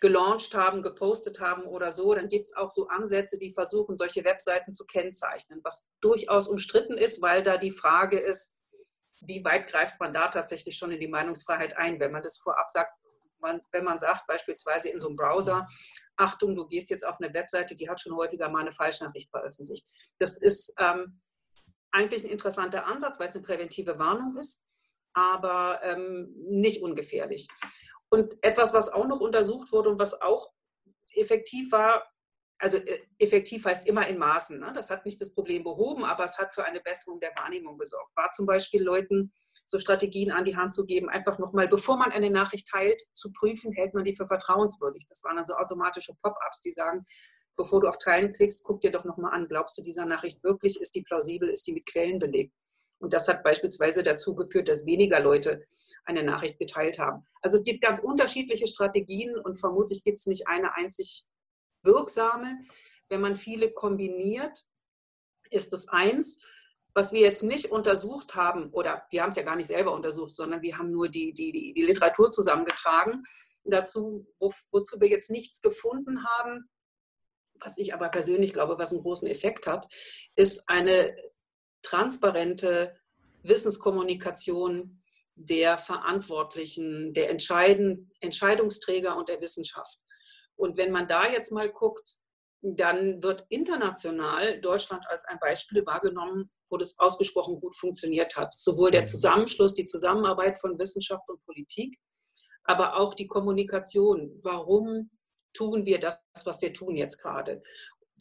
[0.00, 4.24] gelauncht haben, gepostet haben oder so, dann gibt es auch so Ansätze, die versuchen, solche
[4.24, 8.58] Webseiten zu kennzeichnen, was durchaus umstritten ist, weil da die Frage ist,
[9.26, 12.70] wie weit greift man da tatsächlich schon in die Meinungsfreiheit ein, wenn man das vorab
[12.70, 12.92] sagt,
[13.44, 15.68] man, wenn man sagt, beispielsweise in so einem Browser,
[16.16, 19.86] Achtung, du gehst jetzt auf eine Webseite, die hat schon häufiger mal eine Falschnachricht veröffentlicht.
[20.18, 21.20] Das ist ähm,
[21.92, 24.66] eigentlich ein interessanter Ansatz, weil es eine präventive Warnung ist,
[25.12, 27.48] aber ähm, nicht ungefährlich.
[28.08, 30.50] Und etwas, was auch noch untersucht wurde und was auch
[31.12, 32.04] effektiv war,
[32.58, 34.60] also äh, effektiv heißt immer in Maßen.
[34.60, 34.72] Ne?
[34.74, 38.16] Das hat nicht das Problem behoben, aber es hat für eine Besserung der Wahrnehmung gesorgt.
[38.16, 39.32] War zum Beispiel Leuten
[39.64, 43.32] so Strategien an die Hand zu geben, einfach nochmal, bevor man eine Nachricht teilt, zu
[43.32, 45.06] prüfen, hält man die für vertrauenswürdig.
[45.08, 47.04] Das waren dann so automatische Pop-ups, die sagen,
[47.56, 50.80] bevor du auf Teilen klickst, guck dir doch nochmal an, glaubst du dieser Nachricht wirklich,
[50.80, 52.52] ist die plausibel, ist die mit Quellen belegt?
[52.98, 55.62] Und das hat beispielsweise dazu geführt, dass weniger Leute
[56.04, 57.26] eine Nachricht geteilt haben.
[57.42, 61.26] Also es gibt ganz unterschiedliche Strategien und vermutlich gibt es nicht eine einzig
[61.84, 62.58] wirksame.
[63.08, 64.64] Wenn man viele kombiniert,
[65.50, 66.44] ist es eins.
[66.94, 70.30] Was wir jetzt nicht untersucht haben, oder wir haben es ja gar nicht selber untersucht,
[70.30, 73.22] sondern wir haben nur die, die, die, die Literatur zusammengetragen
[73.64, 76.68] dazu, wo, wozu wir jetzt nichts gefunden haben,
[77.60, 79.86] was ich aber persönlich glaube, was einen großen Effekt hat,
[80.36, 81.16] ist eine
[81.82, 82.94] transparente
[83.42, 84.96] Wissenskommunikation
[85.36, 89.98] der Verantwortlichen, der Entscheiden, Entscheidungsträger und der Wissenschaft.
[90.56, 92.18] Und wenn man da jetzt mal guckt,
[92.62, 98.54] dann wird international Deutschland als ein Beispiel wahrgenommen, wo das ausgesprochen gut funktioniert hat.
[98.54, 99.06] Sowohl der mhm.
[99.06, 101.98] Zusammenschluss, die Zusammenarbeit von Wissenschaft und Politik,
[102.64, 104.40] aber auch die Kommunikation.
[104.42, 105.10] Warum
[105.52, 107.62] tun wir das, was wir tun jetzt gerade?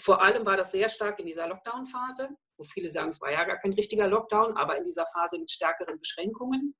[0.02, 2.30] Vor allem war das sehr stark in dieser Lockdown-Phase.
[2.58, 5.50] wo viele sagen, es war ja gar kein richtiger Lockdown, aber in dieser Phase mit
[5.50, 6.76] stärkeren Beschränkungen.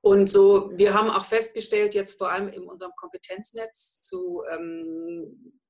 [0.00, 5.60] Und so, wir haben auch festgestellt, jetzt vor allem in unserem Kompetenznetz zu ähm,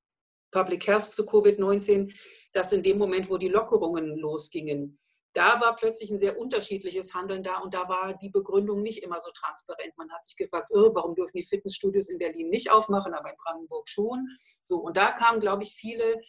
[0.50, 2.14] Public Health zu Covid-19,
[2.52, 4.98] dass in dem Moment, wo die Lockerungen losgingen,
[5.34, 9.18] da war plötzlich ein sehr unterschiedliches Handeln da und da war die Begründung nicht immer
[9.20, 9.96] so transparent.
[9.96, 13.36] Man hat sich gefragt, oh, warum dürfen die Fitnessstudios in Berlin nicht aufmachen, aber in
[13.36, 14.28] Brandenburg schon.
[14.60, 16.20] So, und da kamen, glaube ich, viele,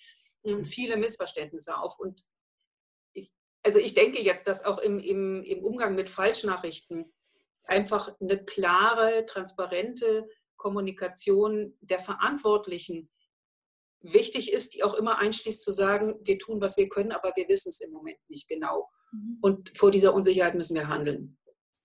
[0.43, 1.99] hm, viele Missverständnisse auf.
[1.99, 2.23] Und
[3.13, 3.31] ich,
[3.61, 7.13] also ich denke jetzt, dass auch im, im, im Umgang mit Falschnachrichten
[7.65, 13.09] einfach eine klare, transparente Kommunikation der Verantwortlichen
[14.01, 17.47] wichtig ist, die auch immer einschließt zu sagen, wir tun, was wir können, aber wir
[17.47, 18.89] wissen es im Moment nicht genau.
[19.11, 19.37] Mhm.
[19.41, 21.37] Und vor dieser Unsicherheit müssen wir handeln.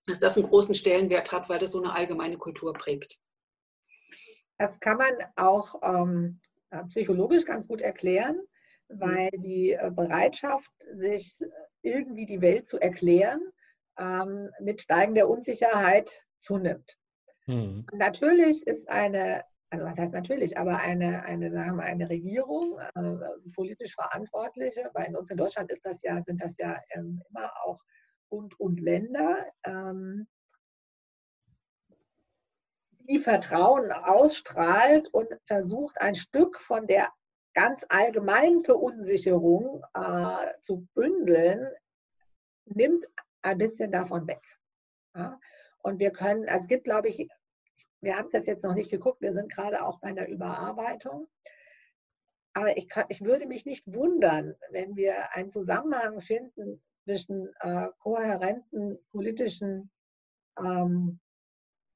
[0.07, 3.19] Dass das einen großen Stellenwert hat, weil das so eine allgemeine Kultur prägt.
[4.59, 6.41] Das kann man auch ähm,
[6.91, 8.37] psychologisch ganz gut erklären,
[8.89, 9.01] mhm.
[9.01, 11.41] weil die äh, Bereitschaft, sich
[11.83, 13.41] irgendwie die Welt zu erklären,
[13.99, 16.97] ähm, mit steigender Unsicherheit zunimmt.
[17.47, 17.87] Mhm.
[17.93, 22.79] Natürlich ist eine also was heißt natürlich, aber eine, eine, sagen wir mal, eine Regierung,
[22.79, 27.23] äh, politisch Verantwortliche, weil in uns in Deutschland ist das ja, sind das ja ähm,
[27.29, 27.79] immer auch
[28.31, 30.27] Bund und Länder, ähm,
[33.09, 37.09] die Vertrauen ausstrahlt und versucht, ein Stück von der
[37.55, 41.69] ganz allgemeinen Verunsicherung äh, zu bündeln,
[42.67, 43.07] nimmt
[43.43, 44.43] ein bisschen davon weg.
[45.15, 45.39] Ja?
[45.83, 47.29] Und wir können, also es gibt, glaube ich,
[48.01, 51.29] wir haben das jetzt noch nicht geguckt, wir sind gerade auch bei einer Überarbeitung.
[52.55, 57.89] Aber ich, kann, ich würde mich nicht wundern, wenn wir einen Zusammenhang finden zwischen äh,
[58.01, 59.91] kohärenten politischen
[60.59, 61.21] ähm,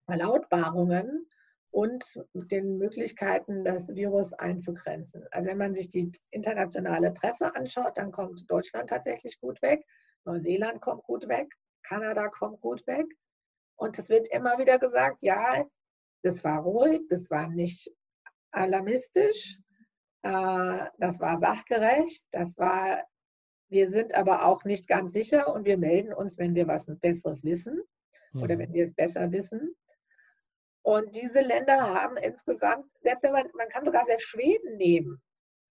[0.06, 1.26] Verlautbarungen
[1.70, 5.26] und den Möglichkeiten, das Virus einzugrenzen.
[5.30, 9.84] Also wenn man sich die internationale Presse anschaut, dann kommt Deutschland tatsächlich gut weg,
[10.24, 11.52] Neuseeland kommt gut weg,
[11.82, 13.06] Kanada kommt gut weg.
[13.76, 15.64] Und es wird immer wieder gesagt, ja,
[16.22, 17.90] das war ruhig, das war nicht
[18.52, 19.58] alarmistisch,
[20.22, 23.02] äh, das war sachgerecht, das war,
[23.68, 27.42] wir sind aber auch nicht ganz sicher und wir melden uns, wenn wir was Besseres
[27.42, 27.82] wissen
[28.34, 28.74] oder wenn mhm.
[28.74, 29.74] wir es besser wissen.
[30.84, 35.22] Und diese Länder haben insgesamt, selbst wenn man, man kann sogar selbst Schweden nehmen,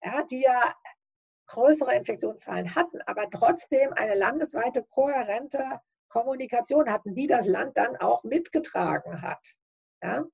[0.03, 0.75] ja, die ja
[1.51, 8.23] größere Infektionszahlen hatten, aber trotzdem eine landesweite kohärente Kommunikation hatten, die das Land dann auch
[8.23, 9.45] mitgetragen hat.
[10.01, 10.25] Ja?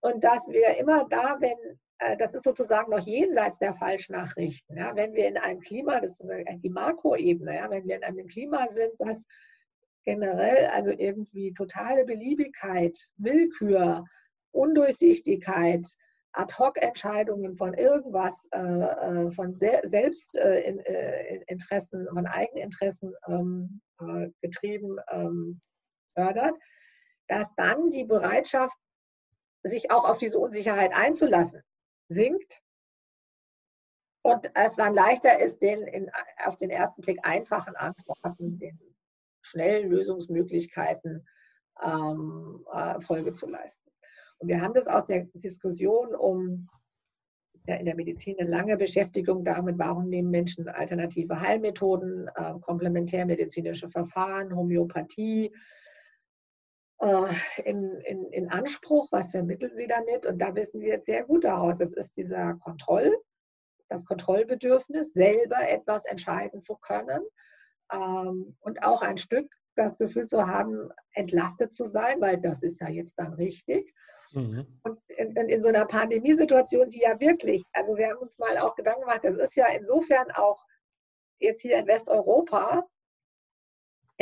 [0.00, 4.94] Und dass wir immer da, wenn, äh, das ist sozusagen noch jenseits der Falschnachrichten, ja?
[4.96, 6.30] wenn wir in einem Klima, das ist
[6.62, 7.70] die Makroebene, ja?
[7.70, 9.26] wenn wir in einem Klima sind, das
[10.04, 14.04] generell also irgendwie totale Beliebigkeit, Willkür,
[14.52, 15.86] Undurchsichtigkeit,
[16.32, 25.60] Ad-hoc-Entscheidungen von irgendwas, äh, äh von Se Selbstinteressen, äh, von Eigeninteressen ähm, äh, getrieben ähm,
[26.14, 26.54] fördert,
[27.28, 28.78] dass dann die Bereitschaft
[29.62, 31.62] sich auch auf diese Unsicherheit einzulassen,
[32.08, 32.62] sinkt
[34.22, 36.10] und es dann leichter ist, den in,
[36.44, 38.78] auf den ersten Blick einfachen Antworten, den
[39.42, 41.26] schnellen Lösungsmöglichkeiten
[41.82, 43.89] ähm, äh, Folge zu leisten.
[44.40, 46.68] Und wir haben das aus der Diskussion um
[47.66, 53.90] ja, in der Medizin eine lange Beschäftigung damit, warum nehmen Menschen alternative Heilmethoden, äh, komplementärmedizinische
[53.90, 55.52] Verfahren, Homöopathie,
[57.00, 57.32] äh,
[57.64, 60.26] in, in, in Anspruch, was vermitteln sie damit?
[60.26, 63.14] Und da wissen wir jetzt sehr gut daraus, es ist dieser Kontroll,
[63.88, 67.22] das Kontrollbedürfnis, selber etwas entscheiden zu können
[67.92, 72.80] ähm, und auch ein Stück das Gefühl zu haben, entlastet zu sein, weil das ist
[72.80, 73.94] ja jetzt dann richtig.
[74.32, 74.66] Mhm.
[74.84, 78.58] Und in, in, in, so einer Pandemiesituation, die ja wirklich, also wir haben uns mal
[78.58, 80.64] auch Gedanken gemacht, das ist ja insofern auch
[81.38, 82.86] jetzt hier in Westeuropa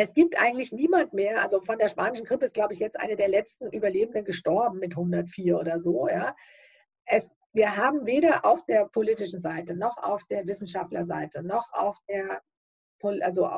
[0.01, 3.17] es gibt eigentlich niemand mehr, also von der spanischen Grippe ist, glaube ich, jetzt eine
[3.17, 6.07] der letzten Überlebenden gestorben mit 104 oder so.
[6.07, 6.37] Ja.
[7.05, 12.41] Es, wir haben weder auf der politischen Seite noch auf der Wissenschaftlerseite noch auf der,
[13.23, 13.51] also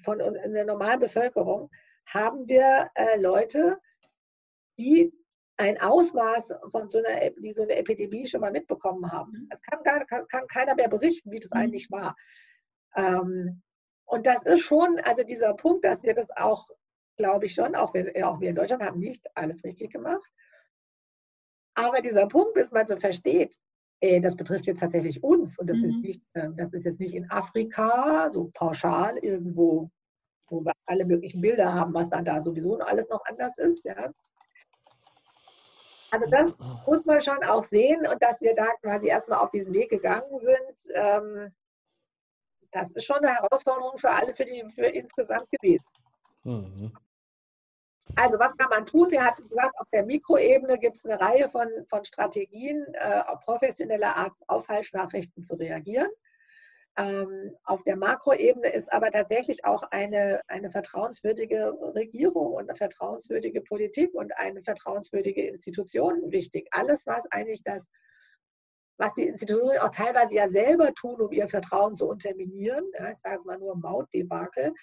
[0.00, 1.68] von in der normalen Bevölkerung,
[2.06, 3.80] haben wir äh, Leute,
[4.78, 5.12] die
[5.58, 9.48] ein Ausmaß von so einer, die so eine Epidemie schon mal mitbekommen haben.
[9.52, 11.60] Es kann, gar, kann keiner mehr berichten, wie das mhm.
[11.60, 12.16] eigentlich war.
[12.94, 13.62] Ähm,
[14.06, 16.68] und das ist schon, also dieser Punkt, dass wir das auch,
[17.16, 20.24] glaube ich schon, auch wir, auch wir in Deutschland haben nicht alles richtig gemacht.
[21.74, 23.58] Aber dieser Punkt, bis man so versteht,
[24.00, 25.84] ey, das betrifft jetzt tatsächlich uns und das, mhm.
[25.90, 29.90] ist nicht, ähm, das ist jetzt nicht in Afrika so pauschal irgendwo,
[30.48, 33.84] wo wir alle möglichen Bilder haben, was dann da sowieso alles noch anders ist.
[33.84, 34.12] Ja.
[36.10, 36.54] Also das
[36.86, 40.38] muss man schon auch sehen und dass wir da quasi erstmal auf diesen Weg gegangen
[40.38, 41.54] sind, ähm,
[42.72, 45.84] das ist schon eine Herausforderung für alle, für, die, für insgesamt gewesen.
[46.44, 46.92] Mhm.
[48.16, 49.10] Also was kann man tun?
[49.10, 53.40] Wir hatten gesagt, auf der Mikroebene gibt es eine Reihe von, von Strategien, äh, auf
[53.40, 56.08] professionelle Art auf Falschnachrichten zu reagieren.
[56.98, 63.60] Ähm, auf der Makroebene ist aber tatsächlich auch eine, eine vertrauenswürdige Regierung und eine vertrauenswürdige
[63.60, 66.66] Politik und eine vertrauenswürdige Institution wichtig.
[66.72, 67.88] Alles, was eigentlich das,
[68.96, 73.36] was die Institutionen auch teilweise ja selber tun, um ihr Vertrauen zu unterminieren, ich sage
[73.36, 74.74] es mal nur Mautdebakel,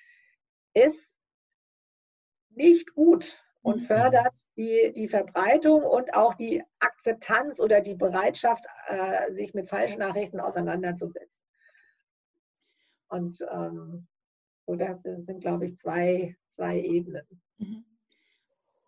[0.74, 1.20] ist
[2.52, 3.86] nicht gut und mhm.
[3.88, 10.00] fördert die, die Verbreitung und auch die Akzeptanz oder die Bereitschaft, äh, sich mit falschen
[10.00, 11.45] Nachrichten auseinanderzusetzen.
[13.10, 14.08] Und ähm,
[14.66, 17.26] so das sind, glaube ich, zwei, zwei Ebenen.
[17.58, 17.86] Mhm.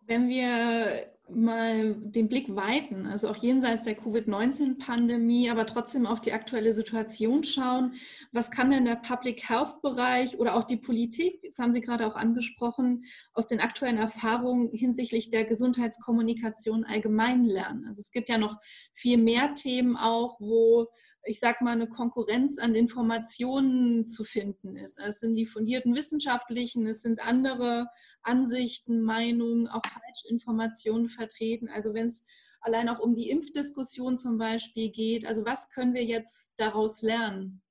[0.06, 6.32] Wenn wir mal den Blick weiten, also auch jenseits der Covid-19-Pandemie, aber trotzdem auf die
[6.32, 7.94] aktuelle Situation schauen,
[8.32, 12.16] was kann denn der Public Health-Bereich oder auch die Politik, das haben Sie gerade auch
[12.16, 13.04] angesprochen,
[13.34, 17.84] aus den aktuellen Erfahrungen hinsichtlich der Gesundheitskommunikation allgemein lernen?
[17.86, 18.56] Also es gibt ja noch
[18.94, 20.88] viel mehr Themen auch, wo
[21.24, 24.98] ich sage mal, eine Konkurrenz an Informationen zu finden ist.
[24.98, 27.88] Es sind die fundierten wissenschaftlichen, es sind andere
[28.22, 31.68] Ansichten, Meinungen, auch Falschinformationen vertreten.
[31.68, 32.24] Also wenn es
[32.60, 37.62] allein auch um die Impfdiskussion zum Beispiel geht, also was können wir jetzt daraus lernen?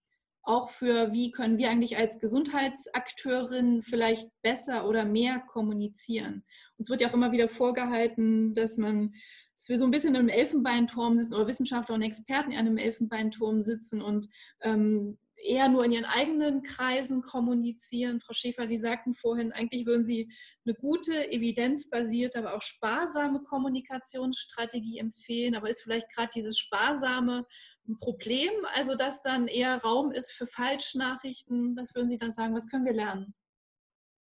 [0.43, 6.45] Auch für, wie können wir eigentlich als Gesundheitsakteurin vielleicht besser oder mehr kommunizieren?
[6.77, 9.13] Uns wird ja auch immer wieder vorgehalten, dass man
[9.57, 13.63] dass wir so ein bisschen im Elfenbeinturm sitzen oder Wissenschaftler und Experten in einem Elfenbeinturm
[13.63, 14.27] sitzen und
[14.61, 18.21] ähm, eher nur in ihren eigenen Kreisen kommunizieren.
[18.21, 20.31] Frau Schäfer, Sie sagten vorhin, eigentlich würden Sie
[20.65, 25.55] eine gute, evidenzbasierte, aber auch sparsame Kommunikationsstrategie empfehlen.
[25.55, 27.45] Aber ist vielleicht gerade dieses Sparsame
[27.87, 28.51] ein Problem?
[28.73, 31.75] Also, dass dann eher Raum ist für Falschnachrichten?
[31.77, 32.55] Was würden Sie dann sagen?
[32.55, 33.33] Was können wir lernen?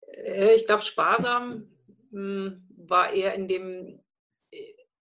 [0.02, 1.70] Äh, ich glaube, sparsam
[2.12, 4.02] hm, war eher in dem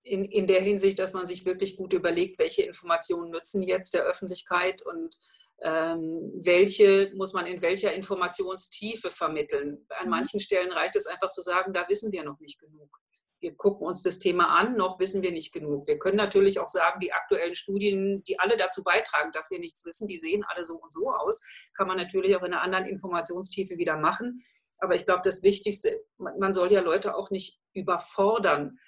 [0.09, 4.05] in, in der Hinsicht, dass man sich wirklich gut überlegt, welche Informationen nützen jetzt der
[4.05, 5.17] Öffentlichkeit und
[5.61, 9.85] ähm, welche muss man in welcher Informationstiefe vermitteln.
[9.89, 10.11] An mhm.
[10.11, 12.99] manchen Stellen reicht es einfach zu sagen, da wissen wir noch nicht genug.
[13.41, 15.87] Wir gucken uns das Thema an, noch wissen wir nicht genug.
[15.87, 19.85] Wir können natürlich auch sagen, die aktuellen Studien, die alle dazu beitragen, dass wir nichts
[19.85, 21.45] wissen, die sehen alle so und so aus,
[21.77, 24.43] kann man natürlich auch in einer anderen Informationstiefe wieder machen.
[24.81, 28.79] Aber ich glaube, das Wichtigste, man soll ja Leute auch nicht überfordern.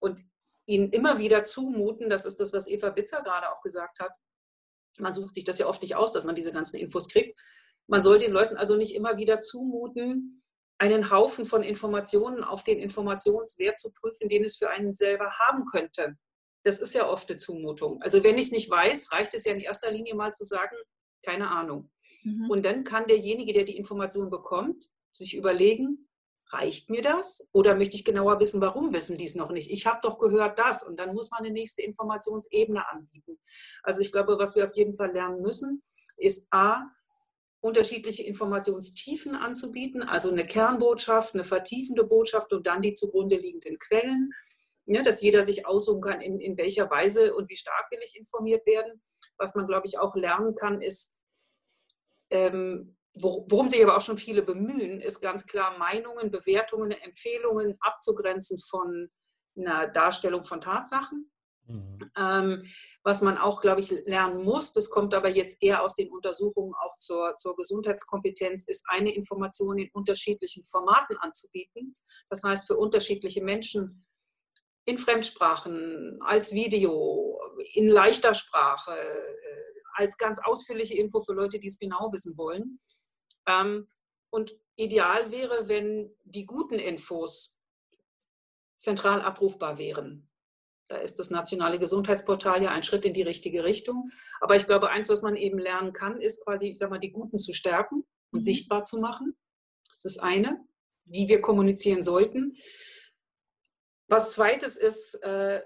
[0.00, 0.20] Und
[0.66, 4.12] ihnen immer wieder zumuten, das ist das, was Eva Bitzer gerade auch gesagt hat.
[4.98, 7.38] Man sucht sich das ja oft nicht aus, dass man diese ganzen Infos kriegt.
[7.86, 10.42] Man soll den Leuten also nicht immer wieder zumuten,
[10.78, 15.64] einen Haufen von Informationen auf den Informationswert zu prüfen, den es für einen selber haben
[15.66, 16.16] könnte.
[16.64, 18.00] Das ist ja oft eine Zumutung.
[18.02, 20.76] Also wenn ich es nicht weiß, reicht es ja in erster Linie mal zu sagen,
[21.22, 21.90] keine Ahnung.
[22.22, 22.50] Mhm.
[22.50, 26.08] Und dann kann derjenige, der die Information bekommt, sich überlegen,
[26.54, 27.48] reicht mir das?
[27.52, 29.70] Oder möchte ich genauer wissen, warum wissen die es noch nicht?
[29.70, 33.38] Ich habe doch gehört das und dann muss man eine nächste Informationsebene anbieten.
[33.82, 35.82] Also ich glaube, was wir auf jeden Fall lernen müssen,
[36.16, 36.84] ist A,
[37.60, 44.32] unterschiedliche Informationstiefen anzubieten, also eine Kernbotschaft, eine vertiefende Botschaft und dann die zugrunde liegenden Quellen,
[44.86, 48.18] ja, dass jeder sich aussuchen kann, in, in welcher Weise und wie stark will ich
[48.18, 49.00] informiert werden.
[49.38, 51.16] Was man, glaube ich, auch lernen kann, ist,
[52.28, 58.58] ähm, Worum sich aber auch schon viele bemühen, ist ganz klar Meinungen, Bewertungen, Empfehlungen abzugrenzen
[58.58, 59.08] von
[59.56, 61.30] einer Darstellung von Tatsachen.
[61.66, 61.98] Mhm.
[62.16, 62.64] Ähm,
[63.02, 66.74] was man auch, glaube ich, lernen muss, das kommt aber jetzt eher aus den Untersuchungen
[66.74, 71.96] auch zur, zur Gesundheitskompetenz, ist eine Information in unterschiedlichen Formaten anzubieten.
[72.28, 74.04] Das heißt, für unterschiedliche Menschen
[74.84, 77.40] in Fremdsprachen, als Video,
[77.72, 82.78] in leichter Sprache, äh, als ganz ausführliche Info für Leute, die es genau wissen wollen.
[83.46, 83.86] Ähm,
[84.30, 87.60] und ideal wäre, wenn die guten Infos
[88.78, 90.28] zentral abrufbar wären.
[90.88, 94.10] Da ist das nationale Gesundheitsportal ja ein Schritt in die richtige Richtung.
[94.40, 97.12] Aber ich glaube, eins, was man eben lernen kann, ist quasi, ich sag mal, die
[97.12, 98.42] Guten zu stärken und mhm.
[98.42, 99.34] sichtbar zu machen.
[99.88, 100.60] Das ist das eine,
[101.06, 102.56] wie wir kommunizieren sollten.
[104.08, 105.62] Was zweites ist äh,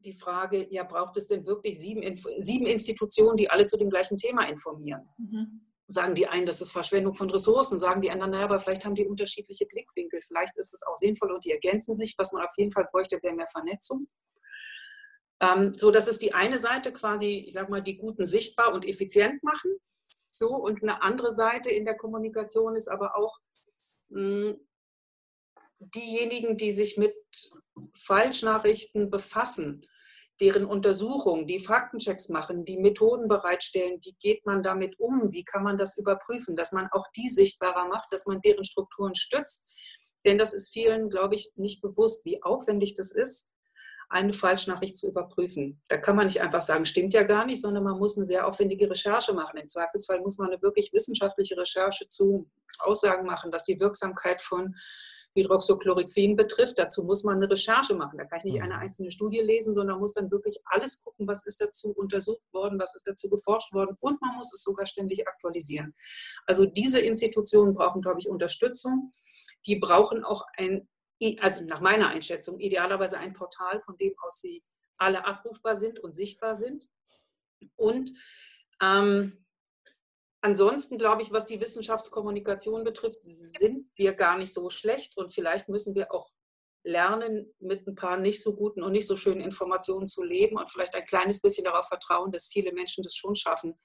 [0.00, 4.16] die Frage, ja, braucht es denn wirklich sieben, sieben Institutionen, die alle zu dem gleichen
[4.16, 5.08] Thema informieren?
[5.18, 8.84] Mhm sagen die einen, das ist Verschwendung von Ressourcen, sagen die anderen, naja, aber vielleicht
[8.84, 12.14] haben die unterschiedliche Blickwinkel, vielleicht ist es auch sinnvoll und die ergänzen sich.
[12.16, 14.08] Was man auf jeden Fall bräuchte, wäre mehr Vernetzung.
[15.40, 18.84] Ähm, so, das ist die eine Seite quasi, ich sage mal, die Guten sichtbar und
[18.84, 19.72] effizient machen.
[19.82, 23.38] So, und eine andere Seite in der Kommunikation ist aber auch
[24.10, 24.68] mh, hm,
[25.78, 27.14] diejenigen, die sich mit
[27.94, 29.86] Falschnachrichten befassen,
[30.40, 35.62] deren Untersuchung, die Faktenchecks machen, die Methoden bereitstellen, wie geht man damit um, wie kann
[35.62, 39.66] man das überprüfen, dass man auch die sichtbarer macht, dass man deren Strukturen stützt.
[40.24, 43.50] Denn das ist vielen, glaube ich, nicht bewusst, wie aufwendig das ist,
[44.10, 45.80] eine Falschnachricht zu überprüfen.
[45.88, 48.46] Da kann man nicht einfach sagen, stimmt ja gar nicht, sondern man muss eine sehr
[48.46, 49.56] aufwendige Recherche machen.
[49.56, 54.74] Im Zweifelsfall muss man eine wirklich wissenschaftliche Recherche zu Aussagen machen, dass die Wirksamkeit von
[55.34, 56.78] Hydroxychloroquin betrifft.
[56.78, 58.18] Dazu muss man eine Recherche machen.
[58.18, 58.80] Da kann ich nicht eine mhm.
[58.80, 62.94] einzelne Studie lesen, sondern muss dann wirklich alles gucken, was ist dazu untersucht worden, was
[62.94, 65.94] ist dazu geforscht worden und man muss es sogar ständig aktualisieren.
[66.46, 69.10] Also diese Institutionen brauchen, glaube ich, Unterstützung.
[69.66, 70.88] Die brauchen auch ein
[71.40, 74.62] also nach meiner Einschätzung, idealerweise ein Portal, von dem aus sie
[74.96, 76.88] alle abrufbar sind und sichtbar sind.
[77.76, 78.10] Und
[78.82, 79.44] ähm,
[80.40, 85.68] ansonsten glaube ich, was die Wissenschaftskommunikation betrifft, sind wir gar nicht so schlecht und vielleicht
[85.68, 86.30] müssen wir auch
[86.82, 90.70] lernen, mit ein paar nicht so guten und nicht so schönen Informationen zu leben und
[90.70, 93.78] vielleicht ein kleines bisschen darauf vertrauen, dass viele Menschen das schon schaffen,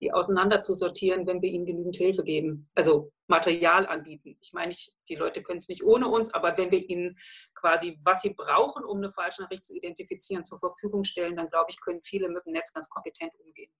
[0.00, 4.36] die auseinander zu sortieren, wenn wir ihnen genügend Hilfe geben, also Material anbieten.
[4.40, 7.18] Ich meine, ich, die Leute können es nicht ohne uns, aber wenn wir ihnen
[7.54, 11.80] quasi, was sie brauchen, um eine Falschnachricht zu identifizieren, zur Verfügung stellen, dann glaube ich,
[11.80, 13.70] können viele mit dem Netz ganz kompetent umgehen.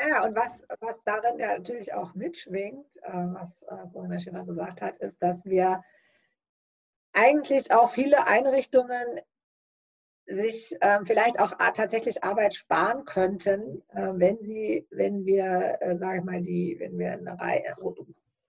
[0.00, 4.82] Ja, und was, was darin ja natürlich auch mitschwingt, äh, was äh, Corinna Schäfer gesagt
[4.82, 5.82] hat, ist, dass wir
[7.12, 9.20] eigentlich auch viele Einrichtungen
[10.26, 16.18] sich äh, vielleicht auch tatsächlich Arbeit sparen könnten, äh, wenn sie, wenn wir, äh, sage
[16.18, 17.76] ich mal, die, wenn wir eine Reihe,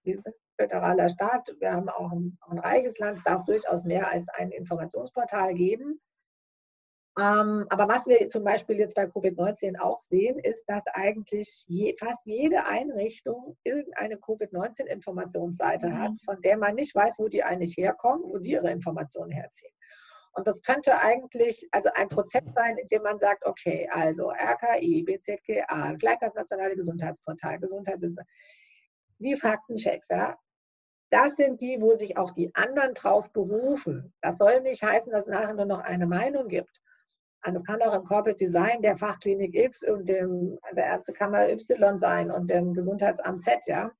[0.04, 4.10] wir sind föderaler Staat, wir haben auch ein, ein reiches Land, es darf durchaus mehr
[4.10, 6.00] als ein Informationsportal geben.
[7.18, 11.96] Ähm, aber was wir zum Beispiel jetzt bei Covid-19 auch sehen, ist, dass eigentlich je,
[11.98, 15.98] fast jede Einrichtung irgendeine Covid-19-Informationsseite mhm.
[15.98, 19.72] hat, von der man nicht weiß, wo die eigentlich herkommen, wo sie ihre Informationen herziehen.
[20.34, 25.04] Und das könnte eigentlich also ein Prozess sein, in dem man sagt, okay, also RKI,
[25.04, 28.30] BZGA, vielleicht das Nationale Gesundheitsportal, Gesundheitswissenschaft,
[29.20, 30.38] die Faktenchecks, ja,
[31.10, 34.14] das sind die, wo sich auch die anderen drauf berufen.
[34.22, 36.82] Das soll nicht heißen, dass es nachher nur noch eine Meinung gibt.
[37.54, 42.32] Es kann auch im Corporate Design der Fachklinik X und dem, der Ärztekammer Y sein
[42.32, 43.92] und dem Gesundheitsamt Z, ja.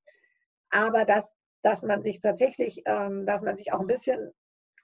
[0.70, 4.32] Aber dass, dass man sich tatsächlich, ähm, dass man sich auch ein bisschen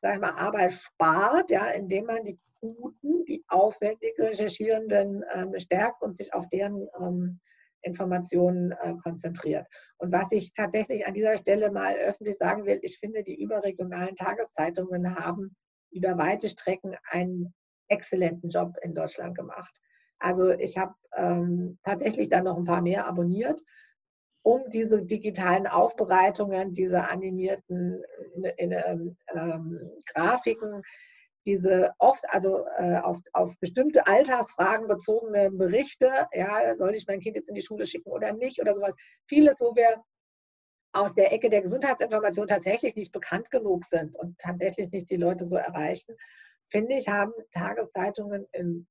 [0.02, 6.02] sag ich mal, Arbeit spart, ja, indem man die guten, die aufwendig Recherchierenden ähm, stärkt
[6.02, 7.40] und sich auf deren ähm,
[7.84, 9.66] Informationen äh, konzentriert.
[9.98, 14.16] Und was ich tatsächlich an dieser Stelle mal öffentlich sagen will, ich finde, die überregionalen
[14.16, 15.56] Tageszeitungen haben
[15.92, 17.54] über weite Strecken einen
[17.92, 19.76] exzellenten Job in Deutschland gemacht.
[20.20, 23.62] Also ich habe ähm, tatsächlich dann noch ein paar mehr abonniert
[24.44, 28.04] um diese digitalen Aufbereitungen, diese animierten
[28.36, 30.82] in, in, ähm, ähm, Grafiken,
[31.46, 37.36] diese oft, also äh, auf, auf bestimmte Altersfragen bezogene Berichte, ja, soll ich mein Kind
[37.36, 38.96] jetzt in die Schule schicken oder nicht oder sowas.
[39.28, 40.04] Vieles, wo wir
[40.94, 45.46] aus der Ecke der Gesundheitsinformation tatsächlich nicht bekannt genug sind und tatsächlich nicht die Leute
[45.46, 46.16] so erreichen,
[46.72, 48.88] finde ich, haben Tageszeitungen, in,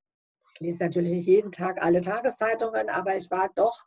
[0.54, 3.86] ich lese natürlich nicht jeden Tag alle Tageszeitungen, aber ich war doch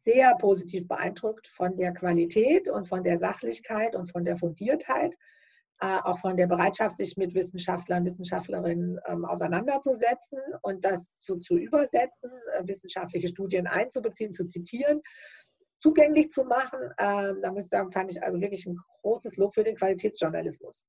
[0.00, 5.14] sehr positiv beeindruckt von der Qualität und von der Sachlichkeit und von der Fundiertheit,
[5.80, 11.56] äh, auch von der Bereitschaft, sich mit Wissenschaftlern, Wissenschaftlerinnen ähm, auseinanderzusetzen und das zu, zu
[11.58, 15.02] übersetzen, äh, wissenschaftliche Studien einzubeziehen, zu zitieren,
[15.78, 16.80] zugänglich zu machen.
[16.98, 20.86] Ähm, da muss ich sagen, fand ich also wirklich ein großes Lob für den Qualitätsjournalismus.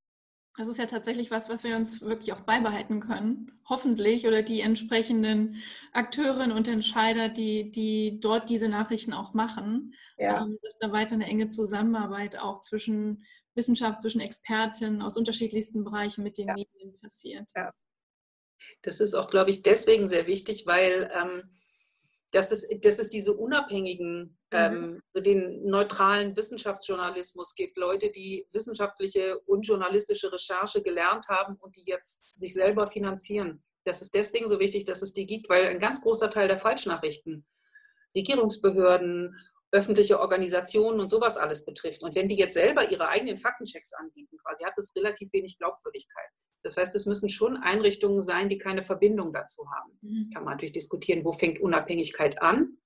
[0.58, 4.60] Das ist ja tatsächlich was, was wir uns wirklich auch beibehalten können, hoffentlich, oder die
[4.62, 5.62] entsprechenden
[5.94, 10.44] Akteurinnen und Entscheider, die, die dort diese Nachrichten auch machen, ja.
[10.44, 13.26] Ähm, dass da weiter eine enge Zusammenarbeit auch zwischen
[13.56, 16.54] Wissenschaft, zwischen Experten aus unterschiedlichsten Bereichen mit den ja.
[16.54, 17.50] Medien passiert.
[17.56, 17.74] Ja.
[18.82, 21.61] Das ist auch, glaube ich, deswegen sehr wichtig, weil ähm,
[22.32, 24.58] dass es, dass es diese unabhängigen, mhm.
[24.58, 31.84] ähm, den neutralen Wissenschaftsjournalismus gibt, Leute, die wissenschaftliche und journalistische Recherche gelernt haben und die
[31.86, 33.64] jetzt sich selber finanzieren.
[33.84, 36.60] Das ist deswegen so wichtig, dass es die gibt, weil ein ganz großer Teil der
[36.60, 37.46] Falschnachrichten,
[38.16, 39.36] Regierungsbehörden,
[39.72, 42.04] öffentliche Organisationen und sowas alles betrifft.
[42.04, 46.30] Und wenn die jetzt selber ihre eigenen Faktenchecks anbieten, quasi hat das relativ wenig Glaubwürdigkeit.
[46.64, 49.98] Das heißt, es müssen schon Einrichtungen sein, die keine Verbindung dazu haben.
[50.02, 50.30] Mhm.
[50.34, 52.78] Kann man natürlich diskutieren, wo fängt Unabhängigkeit an.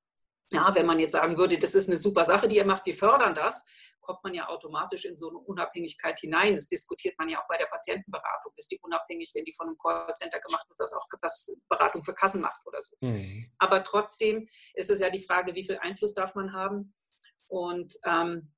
[0.52, 2.94] Ja, wenn man jetzt sagen würde, das ist eine super Sache, die ihr macht, wir
[2.94, 3.66] fördern das,
[4.06, 6.56] kommt man ja automatisch in so eine Unabhängigkeit hinein.
[6.56, 8.54] Das diskutiert man ja auch bei der Patientenberatung.
[8.56, 12.14] Ist die unabhängig, wenn die von einem Callcenter gemacht wird, das auch das Beratung für
[12.14, 12.96] Kassen macht oder so.
[13.02, 13.48] Mhm.
[13.58, 16.94] Aber trotzdem ist es ja die Frage, wie viel Einfluss darf man haben?
[17.48, 18.54] Und ähm,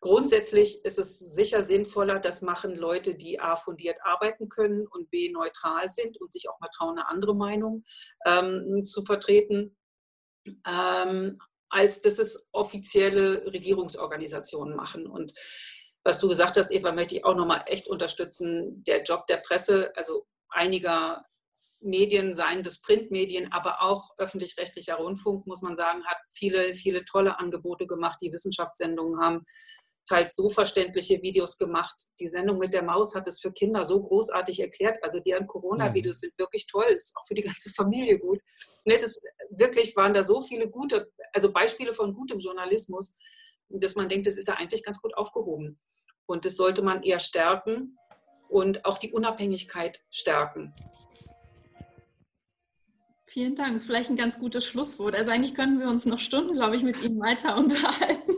[0.00, 5.30] Grundsätzlich ist es sicher sinnvoller, das machen Leute, die A fundiert arbeiten können und B
[5.30, 7.84] neutral sind und sich auch mal trauen, eine andere Meinung
[8.24, 9.76] ähm, zu vertreten,
[10.66, 11.38] ähm,
[11.68, 15.06] als dass es offizielle Regierungsorganisationen machen.
[15.06, 15.34] Und
[16.02, 18.82] was du gesagt hast, Eva, möchte ich auch nochmal echt unterstützen.
[18.84, 21.26] Der Job der Presse, also einiger
[21.80, 27.38] Medien, seien das Printmedien, aber auch öffentlich-rechtlicher Rundfunk, muss man sagen, hat viele, viele tolle
[27.38, 29.44] Angebote gemacht, die Wissenschaftssendungen haben
[30.10, 31.94] teils so verständliche Videos gemacht.
[32.18, 34.98] Die Sendung mit der Maus hat es für Kinder so großartig erklärt.
[35.02, 36.20] Also deren Corona-Videos mhm.
[36.20, 38.40] sind wirklich toll, ist auch für die ganze Familie gut.
[38.84, 43.16] Ne, das, wirklich waren da so viele gute, also Beispiele von gutem Journalismus,
[43.68, 45.78] dass man denkt, das ist ja eigentlich ganz gut aufgehoben.
[46.26, 47.96] Und das sollte man eher stärken
[48.48, 50.74] und auch die Unabhängigkeit stärken.
[53.26, 53.74] Vielen Dank.
[53.74, 55.14] Das ist vielleicht ein ganz gutes Schlusswort.
[55.14, 58.29] Also eigentlich können wir uns noch Stunden, glaube ich, mit Ihnen weiter unterhalten.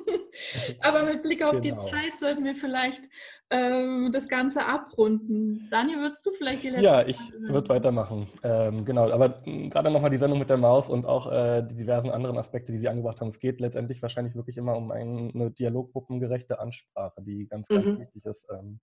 [0.81, 1.63] Aber mit Blick auf genau.
[1.63, 3.05] die Zeit sollten wir vielleicht
[3.51, 5.69] ähm, das Ganze abrunden.
[5.71, 8.29] Daniel, würdest du vielleicht die letzte Ja, ich würde weitermachen.
[8.43, 12.11] Ähm, genau, aber gerade nochmal die Sendung mit der Maus und auch äh, die diversen
[12.11, 13.29] anderen Aspekte, die Sie angebracht haben.
[13.29, 18.01] Es geht letztendlich wahrscheinlich wirklich immer um eine dialoggruppengerechte Ansprache, die ganz, ganz mhm.
[18.01, 18.49] wichtig ist.
[18.51, 18.81] Ähm,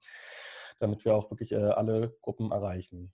[0.80, 3.14] damit wir auch wirklich äh, alle Gruppen erreichen.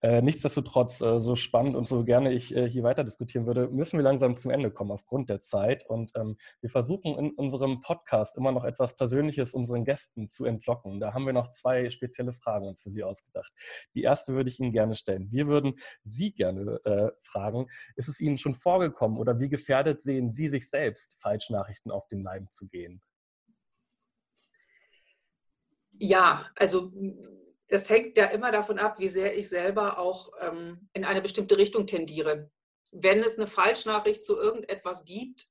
[0.00, 4.04] Äh, nichtsdestotrotz, äh, so spannend und so gerne ich hier weiter diskutieren würde, müssen wir
[4.04, 5.84] langsam zum Ende kommen aufgrund der Zeit.
[5.88, 11.00] Und ähm, wir versuchen in unserem Podcast immer noch etwas Persönliches unseren Gästen zu entlocken.
[11.00, 13.52] Da haben wir noch zwei spezielle Fragen uns für Sie ausgedacht.
[13.94, 15.30] Die erste würde ich Ihnen gerne stellen.
[15.32, 20.30] Wir würden Sie gerne äh, fragen, ist es Ihnen schon vorgekommen oder wie gefährdet sehen
[20.30, 23.02] Sie sich selbst, Falschnachrichten auf den Leim zu gehen?
[25.98, 26.92] Ja, also
[27.68, 31.56] das hängt ja immer davon ab, wie sehr ich selber auch ähm, in eine bestimmte
[31.58, 32.50] Richtung tendiere.
[32.92, 35.46] Wenn es eine Falschnachricht zu irgendetwas gibt,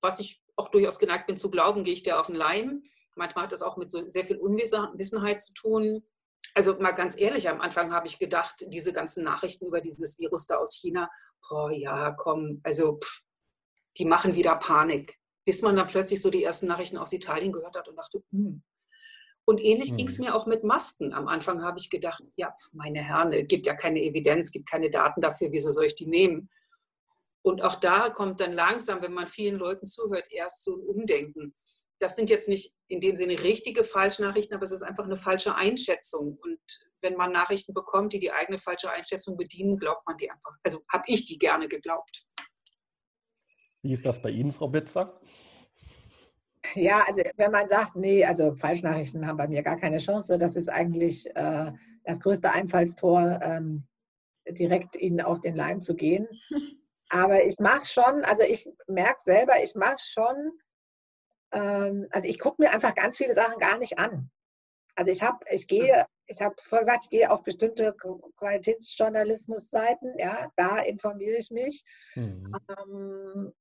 [0.00, 2.82] was ich auch durchaus geneigt bin zu glauben, gehe ich der auf den Leim.
[3.16, 6.06] Manchmal hat das auch mit so sehr viel Unwissenheit zu tun.
[6.54, 10.46] Also mal ganz ehrlich, am Anfang habe ich gedacht, diese ganzen Nachrichten über dieses Virus
[10.46, 11.10] da aus China,
[11.48, 13.22] boah, ja, komm, also pff,
[13.98, 15.18] die machen wieder Panik.
[15.44, 18.62] Bis man dann plötzlich so die ersten Nachrichten aus Italien gehört hat und dachte, hm,
[19.52, 19.98] und ähnlich hm.
[19.98, 21.12] ging es mir auch mit Masken.
[21.12, 24.90] Am Anfang habe ich gedacht, ja, meine Herren, es gibt ja keine Evidenz, gibt keine
[24.90, 26.48] Daten dafür, wieso soll ich die nehmen?
[27.42, 31.54] Und auch da kommt dann langsam, wenn man vielen Leuten zuhört, erst so ein Umdenken.
[31.98, 35.54] Das sind jetzt nicht in dem Sinne richtige Falschnachrichten, aber es ist einfach eine falsche
[35.54, 36.38] Einschätzung.
[36.40, 36.60] Und
[37.02, 40.52] wenn man Nachrichten bekommt, die die eigene falsche Einschätzung bedienen, glaubt man die einfach.
[40.62, 42.24] Also habe ich die gerne geglaubt.
[43.82, 45.20] Wie ist das bei Ihnen, Frau Bitzer?
[46.74, 50.56] Ja, also wenn man sagt, nee, also Falschnachrichten haben bei mir gar keine Chance, das
[50.56, 51.72] ist eigentlich äh,
[52.04, 53.84] das größte Einfallstor, ähm,
[54.48, 56.28] direkt ihnen auf den Leim zu gehen.
[57.08, 60.52] Aber ich mache schon, also ich merke selber, ich mache schon,
[61.52, 64.30] ähm, also ich gucke mir einfach ganz viele Sachen gar nicht an.
[64.94, 67.94] Also ich habe, ich gehe, ich habe vorher gesagt, ich gehe auf bestimmte
[68.36, 71.84] Qualitätsjournalismusseiten, ja, da informiere ich mich.
[72.14, 72.54] Mhm.
[72.78, 73.52] Ähm,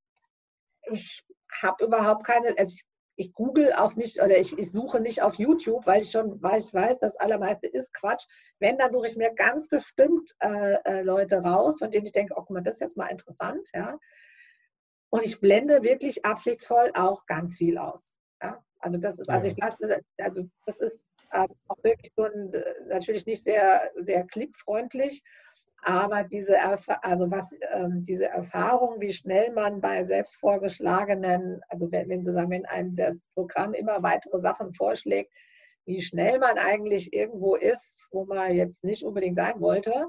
[0.89, 1.24] ich
[1.62, 2.86] habe überhaupt keine, also ich
[3.22, 6.59] ich google auch nicht oder ich, ich, suche nicht auf YouTube, weil ich schon weil
[6.59, 8.26] ich weiß, das allermeiste ist Quatsch.
[8.59, 12.34] Wenn, dann suche ich mir ganz bestimmt äh, äh, Leute raus, von denen ich denke,
[12.36, 13.69] oh, guck mal, das ist jetzt mal interessant.
[13.76, 13.99] Ja?
[15.11, 18.15] Und ich blende wirklich absichtsvoll auch ganz viel aus.
[18.41, 18.63] Ja?
[18.80, 22.51] Also das ist, also ich lasse, also das ist äh, auch wirklich so ein,
[22.88, 25.22] natürlich nicht sehr, sehr klickfreundlich,
[25.82, 32.07] aber diese, also was, ähm, diese Erfahrung, wie schnell man bei selbst vorgeschlagenen, also wenn,
[32.07, 35.32] wenn sozusagen, wenn einem das Programm immer weitere Sachen vorschlägt,
[35.86, 40.07] wie schnell man eigentlich irgendwo ist, wo man jetzt nicht unbedingt sein wollte,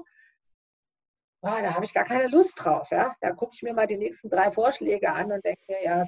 [1.41, 2.89] boah, da habe ich gar keine Lust drauf.
[2.91, 3.15] Ja?
[3.21, 6.07] Da gucke ich mir mal die nächsten drei Vorschläge an und denke mir, ja,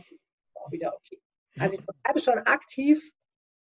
[0.54, 1.20] auch wieder okay.
[1.60, 3.12] Also ich schreibe schon aktiv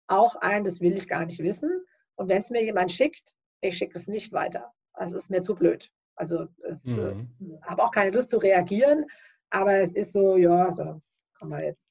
[0.07, 1.85] auch ein, das will ich gar nicht wissen.
[2.17, 4.73] Und wenn es mir jemand schickt, ich schicke es nicht weiter.
[4.95, 5.91] Das ist mir zu blöd.
[6.17, 7.59] Also ich äh, mhm.
[7.63, 9.07] habe auch keine Lust zu reagieren,
[9.51, 11.01] aber es ist so, ja, da
[11.39, 11.87] kann man jetzt,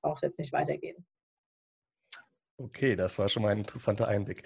[0.00, 1.06] braucht jetzt nicht weitergehen.
[2.60, 4.42] Okay, das war schon mal ein interessanter Einblick.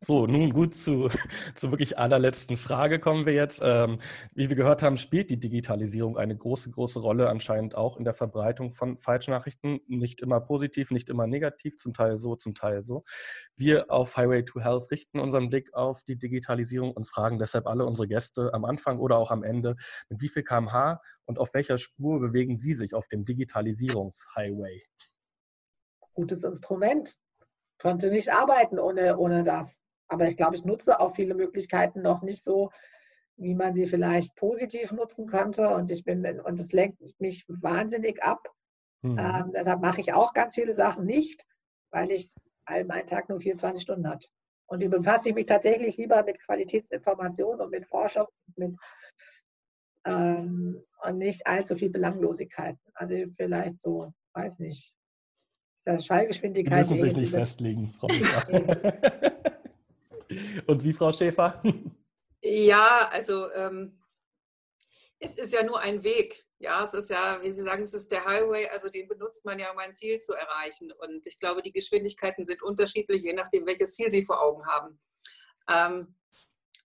[0.00, 1.08] So, nun gut zu,
[1.56, 3.60] zur wirklich allerletzten Frage kommen wir jetzt.
[3.60, 3.98] Ähm,
[4.34, 8.14] wie wir gehört haben, spielt die Digitalisierung eine große, große Rolle anscheinend auch in der
[8.14, 9.80] Verbreitung von Falschnachrichten.
[9.88, 13.02] Nicht immer positiv, nicht immer negativ, zum Teil so, zum Teil so.
[13.56, 17.84] Wir auf Highway to Health richten unseren Blick auf die Digitalisierung und fragen deshalb alle
[17.84, 19.74] unsere Gäste am Anfang oder auch am Ende,
[20.08, 24.84] mit wie viel kmh und auf welcher Spur bewegen Sie sich auf dem Digitalisierungshighway?
[26.14, 27.18] Gutes Instrument
[27.78, 29.80] konnte nicht arbeiten ohne, ohne das.
[30.08, 32.70] Aber ich glaube, ich nutze auch viele Möglichkeiten noch nicht so,
[33.36, 35.68] wie man sie vielleicht positiv nutzen könnte.
[35.68, 38.48] Und ich bin, und es lenkt mich wahnsinnig ab.
[39.02, 39.18] Mhm.
[39.18, 41.44] Ähm, deshalb mache ich auch ganz viele Sachen nicht.
[41.90, 42.34] weil ich
[42.66, 44.28] all mein Tag nur 24 Stunden hat.
[44.66, 48.76] Und die befasse ich mich tatsächlich lieber mit Qualitätsinformation und mit Forschung und, mit,
[50.04, 52.80] ähm, und nicht allzu viel Belanglosigkeiten.
[52.94, 54.92] Also vielleicht so, weiß nicht,
[55.86, 56.86] ist das Schallgeschwindigkeit.
[56.86, 59.32] Sie müssen sich nicht festlegen, Frau Schäfer.
[60.66, 61.62] und Sie, Frau Schäfer?
[62.42, 63.98] Ja, also ähm,
[65.18, 66.44] es ist ja nur ein Weg.
[66.58, 69.58] Ja, es ist ja, wie Sie sagen, es ist der Highway, also den benutzt man
[69.58, 70.90] ja, um ein Ziel zu erreichen.
[70.90, 74.98] Und ich glaube, die Geschwindigkeiten sind unterschiedlich, je nachdem, welches Ziel Sie vor Augen haben.
[75.68, 76.16] Ähm,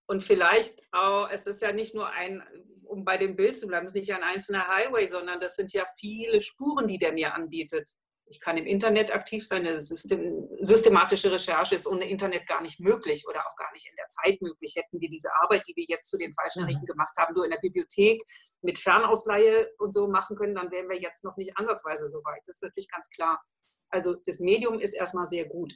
[0.08, 2.44] und vielleicht auch, es ist ja nicht nur ein,
[2.84, 5.72] um bei dem Bild zu bleiben, es ist nicht ein einzelner Highway, sondern das sind
[5.72, 7.90] ja viele Spuren, die der mir anbietet.
[8.32, 9.68] Ich kann im Internet aktiv sein.
[9.68, 13.96] Eine System, systematische Recherche ist ohne Internet gar nicht möglich oder auch gar nicht in
[13.98, 14.74] der Zeit möglich.
[14.78, 16.94] Hätten wir diese Arbeit, die wir jetzt zu den Falschnachrichten mhm.
[16.94, 18.24] gemacht haben, nur in der Bibliothek
[18.62, 22.42] mit Fernausleihe und so machen können, dann wären wir jetzt noch nicht ansatzweise so weit.
[22.46, 23.42] Das ist natürlich ganz klar.
[23.90, 25.74] Also das Medium ist erstmal sehr gut.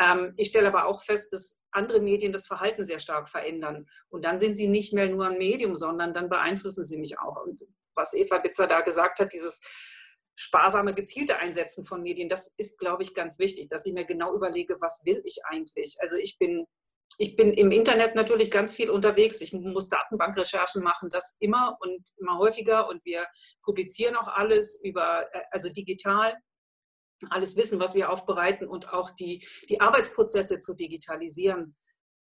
[0.00, 3.86] Ähm, ich stelle aber auch fest, dass andere Medien das Verhalten sehr stark verändern.
[4.08, 7.44] Und dann sind sie nicht mehr nur ein Medium, sondern dann beeinflussen sie mich auch.
[7.44, 7.62] Und
[7.94, 9.60] was Eva Bitzer da gesagt hat, dieses
[10.34, 14.34] sparsame, gezielte Einsetzen von Medien, das ist, glaube ich, ganz wichtig, dass ich mir genau
[14.34, 15.96] überlege, was will ich eigentlich?
[16.00, 16.66] Also ich bin,
[17.18, 19.40] ich bin im Internet natürlich ganz viel unterwegs.
[19.40, 22.88] Ich muss Datenbankrecherchen machen, das immer und immer häufiger.
[22.88, 23.26] Und wir
[23.62, 26.36] publizieren auch alles über, äh, also digital,
[27.30, 31.76] alles Wissen, was wir aufbereiten und auch die, die Arbeitsprozesse zu digitalisieren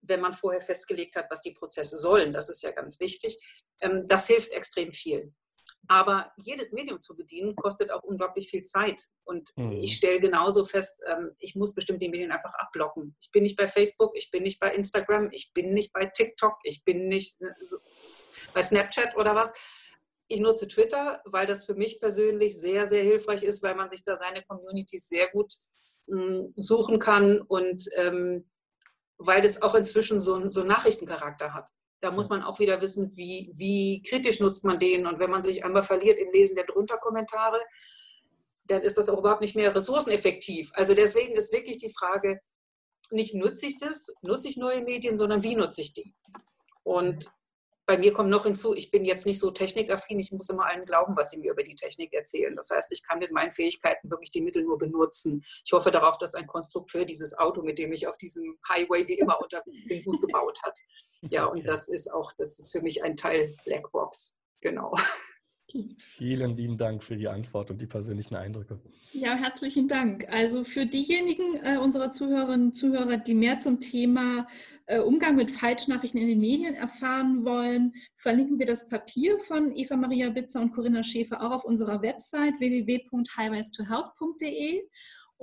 [0.07, 2.33] wenn man vorher festgelegt hat, was die Prozesse sollen.
[2.33, 3.37] Das ist ja ganz wichtig.
[3.81, 5.33] Ähm, das hilft extrem viel.
[5.87, 9.01] Aber jedes Medium zu bedienen, kostet auch unglaublich viel Zeit.
[9.23, 9.71] Und mhm.
[9.71, 13.15] ich stelle genauso fest, ähm, ich muss bestimmte Medien einfach abblocken.
[13.19, 16.57] Ich bin nicht bei Facebook, ich bin nicht bei Instagram, ich bin nicht bei TikTok,
[16.63, 17.47] ich bin nicht äh,
[18.53, 19.53] bei Snapchat oder was.
[20.27, 24.03] Ich nutze Twitter, weil das für mich persönlich sehr, sehr hilfreich ist, weil man sich
[24.03, 25.53] da seine Communities sehr gut
[26.07, 28.49] hm, suchen kann und ähm,
[29.17, 31.69] weil das auch inzwischen so, so einen Nachrichtencharakter hat
[32.01, 35.07] da muss man auch wieder wissen, wie, wie kritisch nutzt man den.
[35.07, 37.61] Und wenn man sich einmal verliert im Lesen der drunter Kommentare,
[38.67, 40.71] dann ist das auch überhaupt nicht mehr ressourceneffektiv.
[40.73, 42.41] Also deswegen ist wirklich die Frage,
[43.11, 46.15] nicht nutze ich das, nutze ich neue Medien, sondern wie nutze ich die?
[46.83, 47.27] Und
[47.85, 50.85] bei mir kommt noch hinzu, ich bin jetzt nicht so technikaffin, ich muss immer allen
[50.85, 52.55] glauben, was sie mir über die Technik erzählen.
[52.55, 55.43] Das heißt, ich kann mit meinen Fähigkeiten wirklich die Mittel nur benutzen.
[55.63, 59.19] Ich hoffe darauf, dass ein Konstrukteur dieses Auto, mit dem ich auf diesem Highway wie
[59.19, 60.79] immer unterwegs bin, gut gebaut hat.
[61.29, 64.37] Ja, und das ist auch, das ist für mich ein Teil Blackbox.
[64.61, 64.95] Genau.
[65.97, 68.79] Vielen lieben Dank für die Antwort und die persönlichen Eindrücke.
[69.11, 70.27] Ja, herzlichen Dank.
[70.29, 74.47] Also für diejenigen äh, unserer Zuhörerinnen und Zuhörer, die mehr zum Thema
[74.87, 79.95] äh, Umgang mit Falschnachrichten in den Medien erfahren wollen, verlinken wir das Papier von Eva
[79.95, 84.83] Maria Bitzer und Corinna Schäfer auch auf unserer Website www.highways2health.de.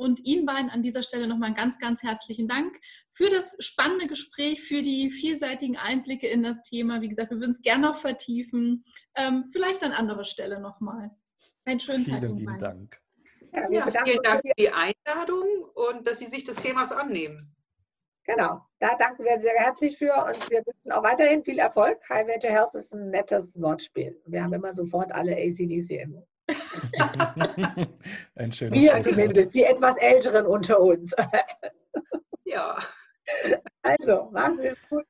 [0.02, 2.76] Und Ihnen beiden an dieser Stelle nochmal einen ganz, ganz herzlichen Dank
[3.10, 7.00] für das spannende Gespräch, für die vielseitigen Einblicke in das Thema.
[7.00, 8.84] Wie gesagt, wir würden es gerne noch vertiefen.
[9.14, 11.12] Ähm, vielleicht an anderer Stelle nochmal.
[11.64, 12.28] Einen schönen Vielen Tag.
[12.28, 13.00] Vielen lieben Dank.
[13.52, 17.54] Ja, ja vielen Dank für die Einladung und dass Sie sich des Themas annehmen.
[18.24, 21.98] Genau, da danken wir sehr herzlich für und wir wünschen auch weiterhin viel Erfolg.
[22.08, 24.20] High Venture Health ist ein nettes Wortspiel.
[24.26, 26.22] Wir haben immer sofort alle ACDC im
[28.34, 31.14] Ein schönes Wir zumindest, die etwas Älteren unter uns.
[32.44, 32.78] ja.
[33.82, 35.06] Also, machen Sie es gut.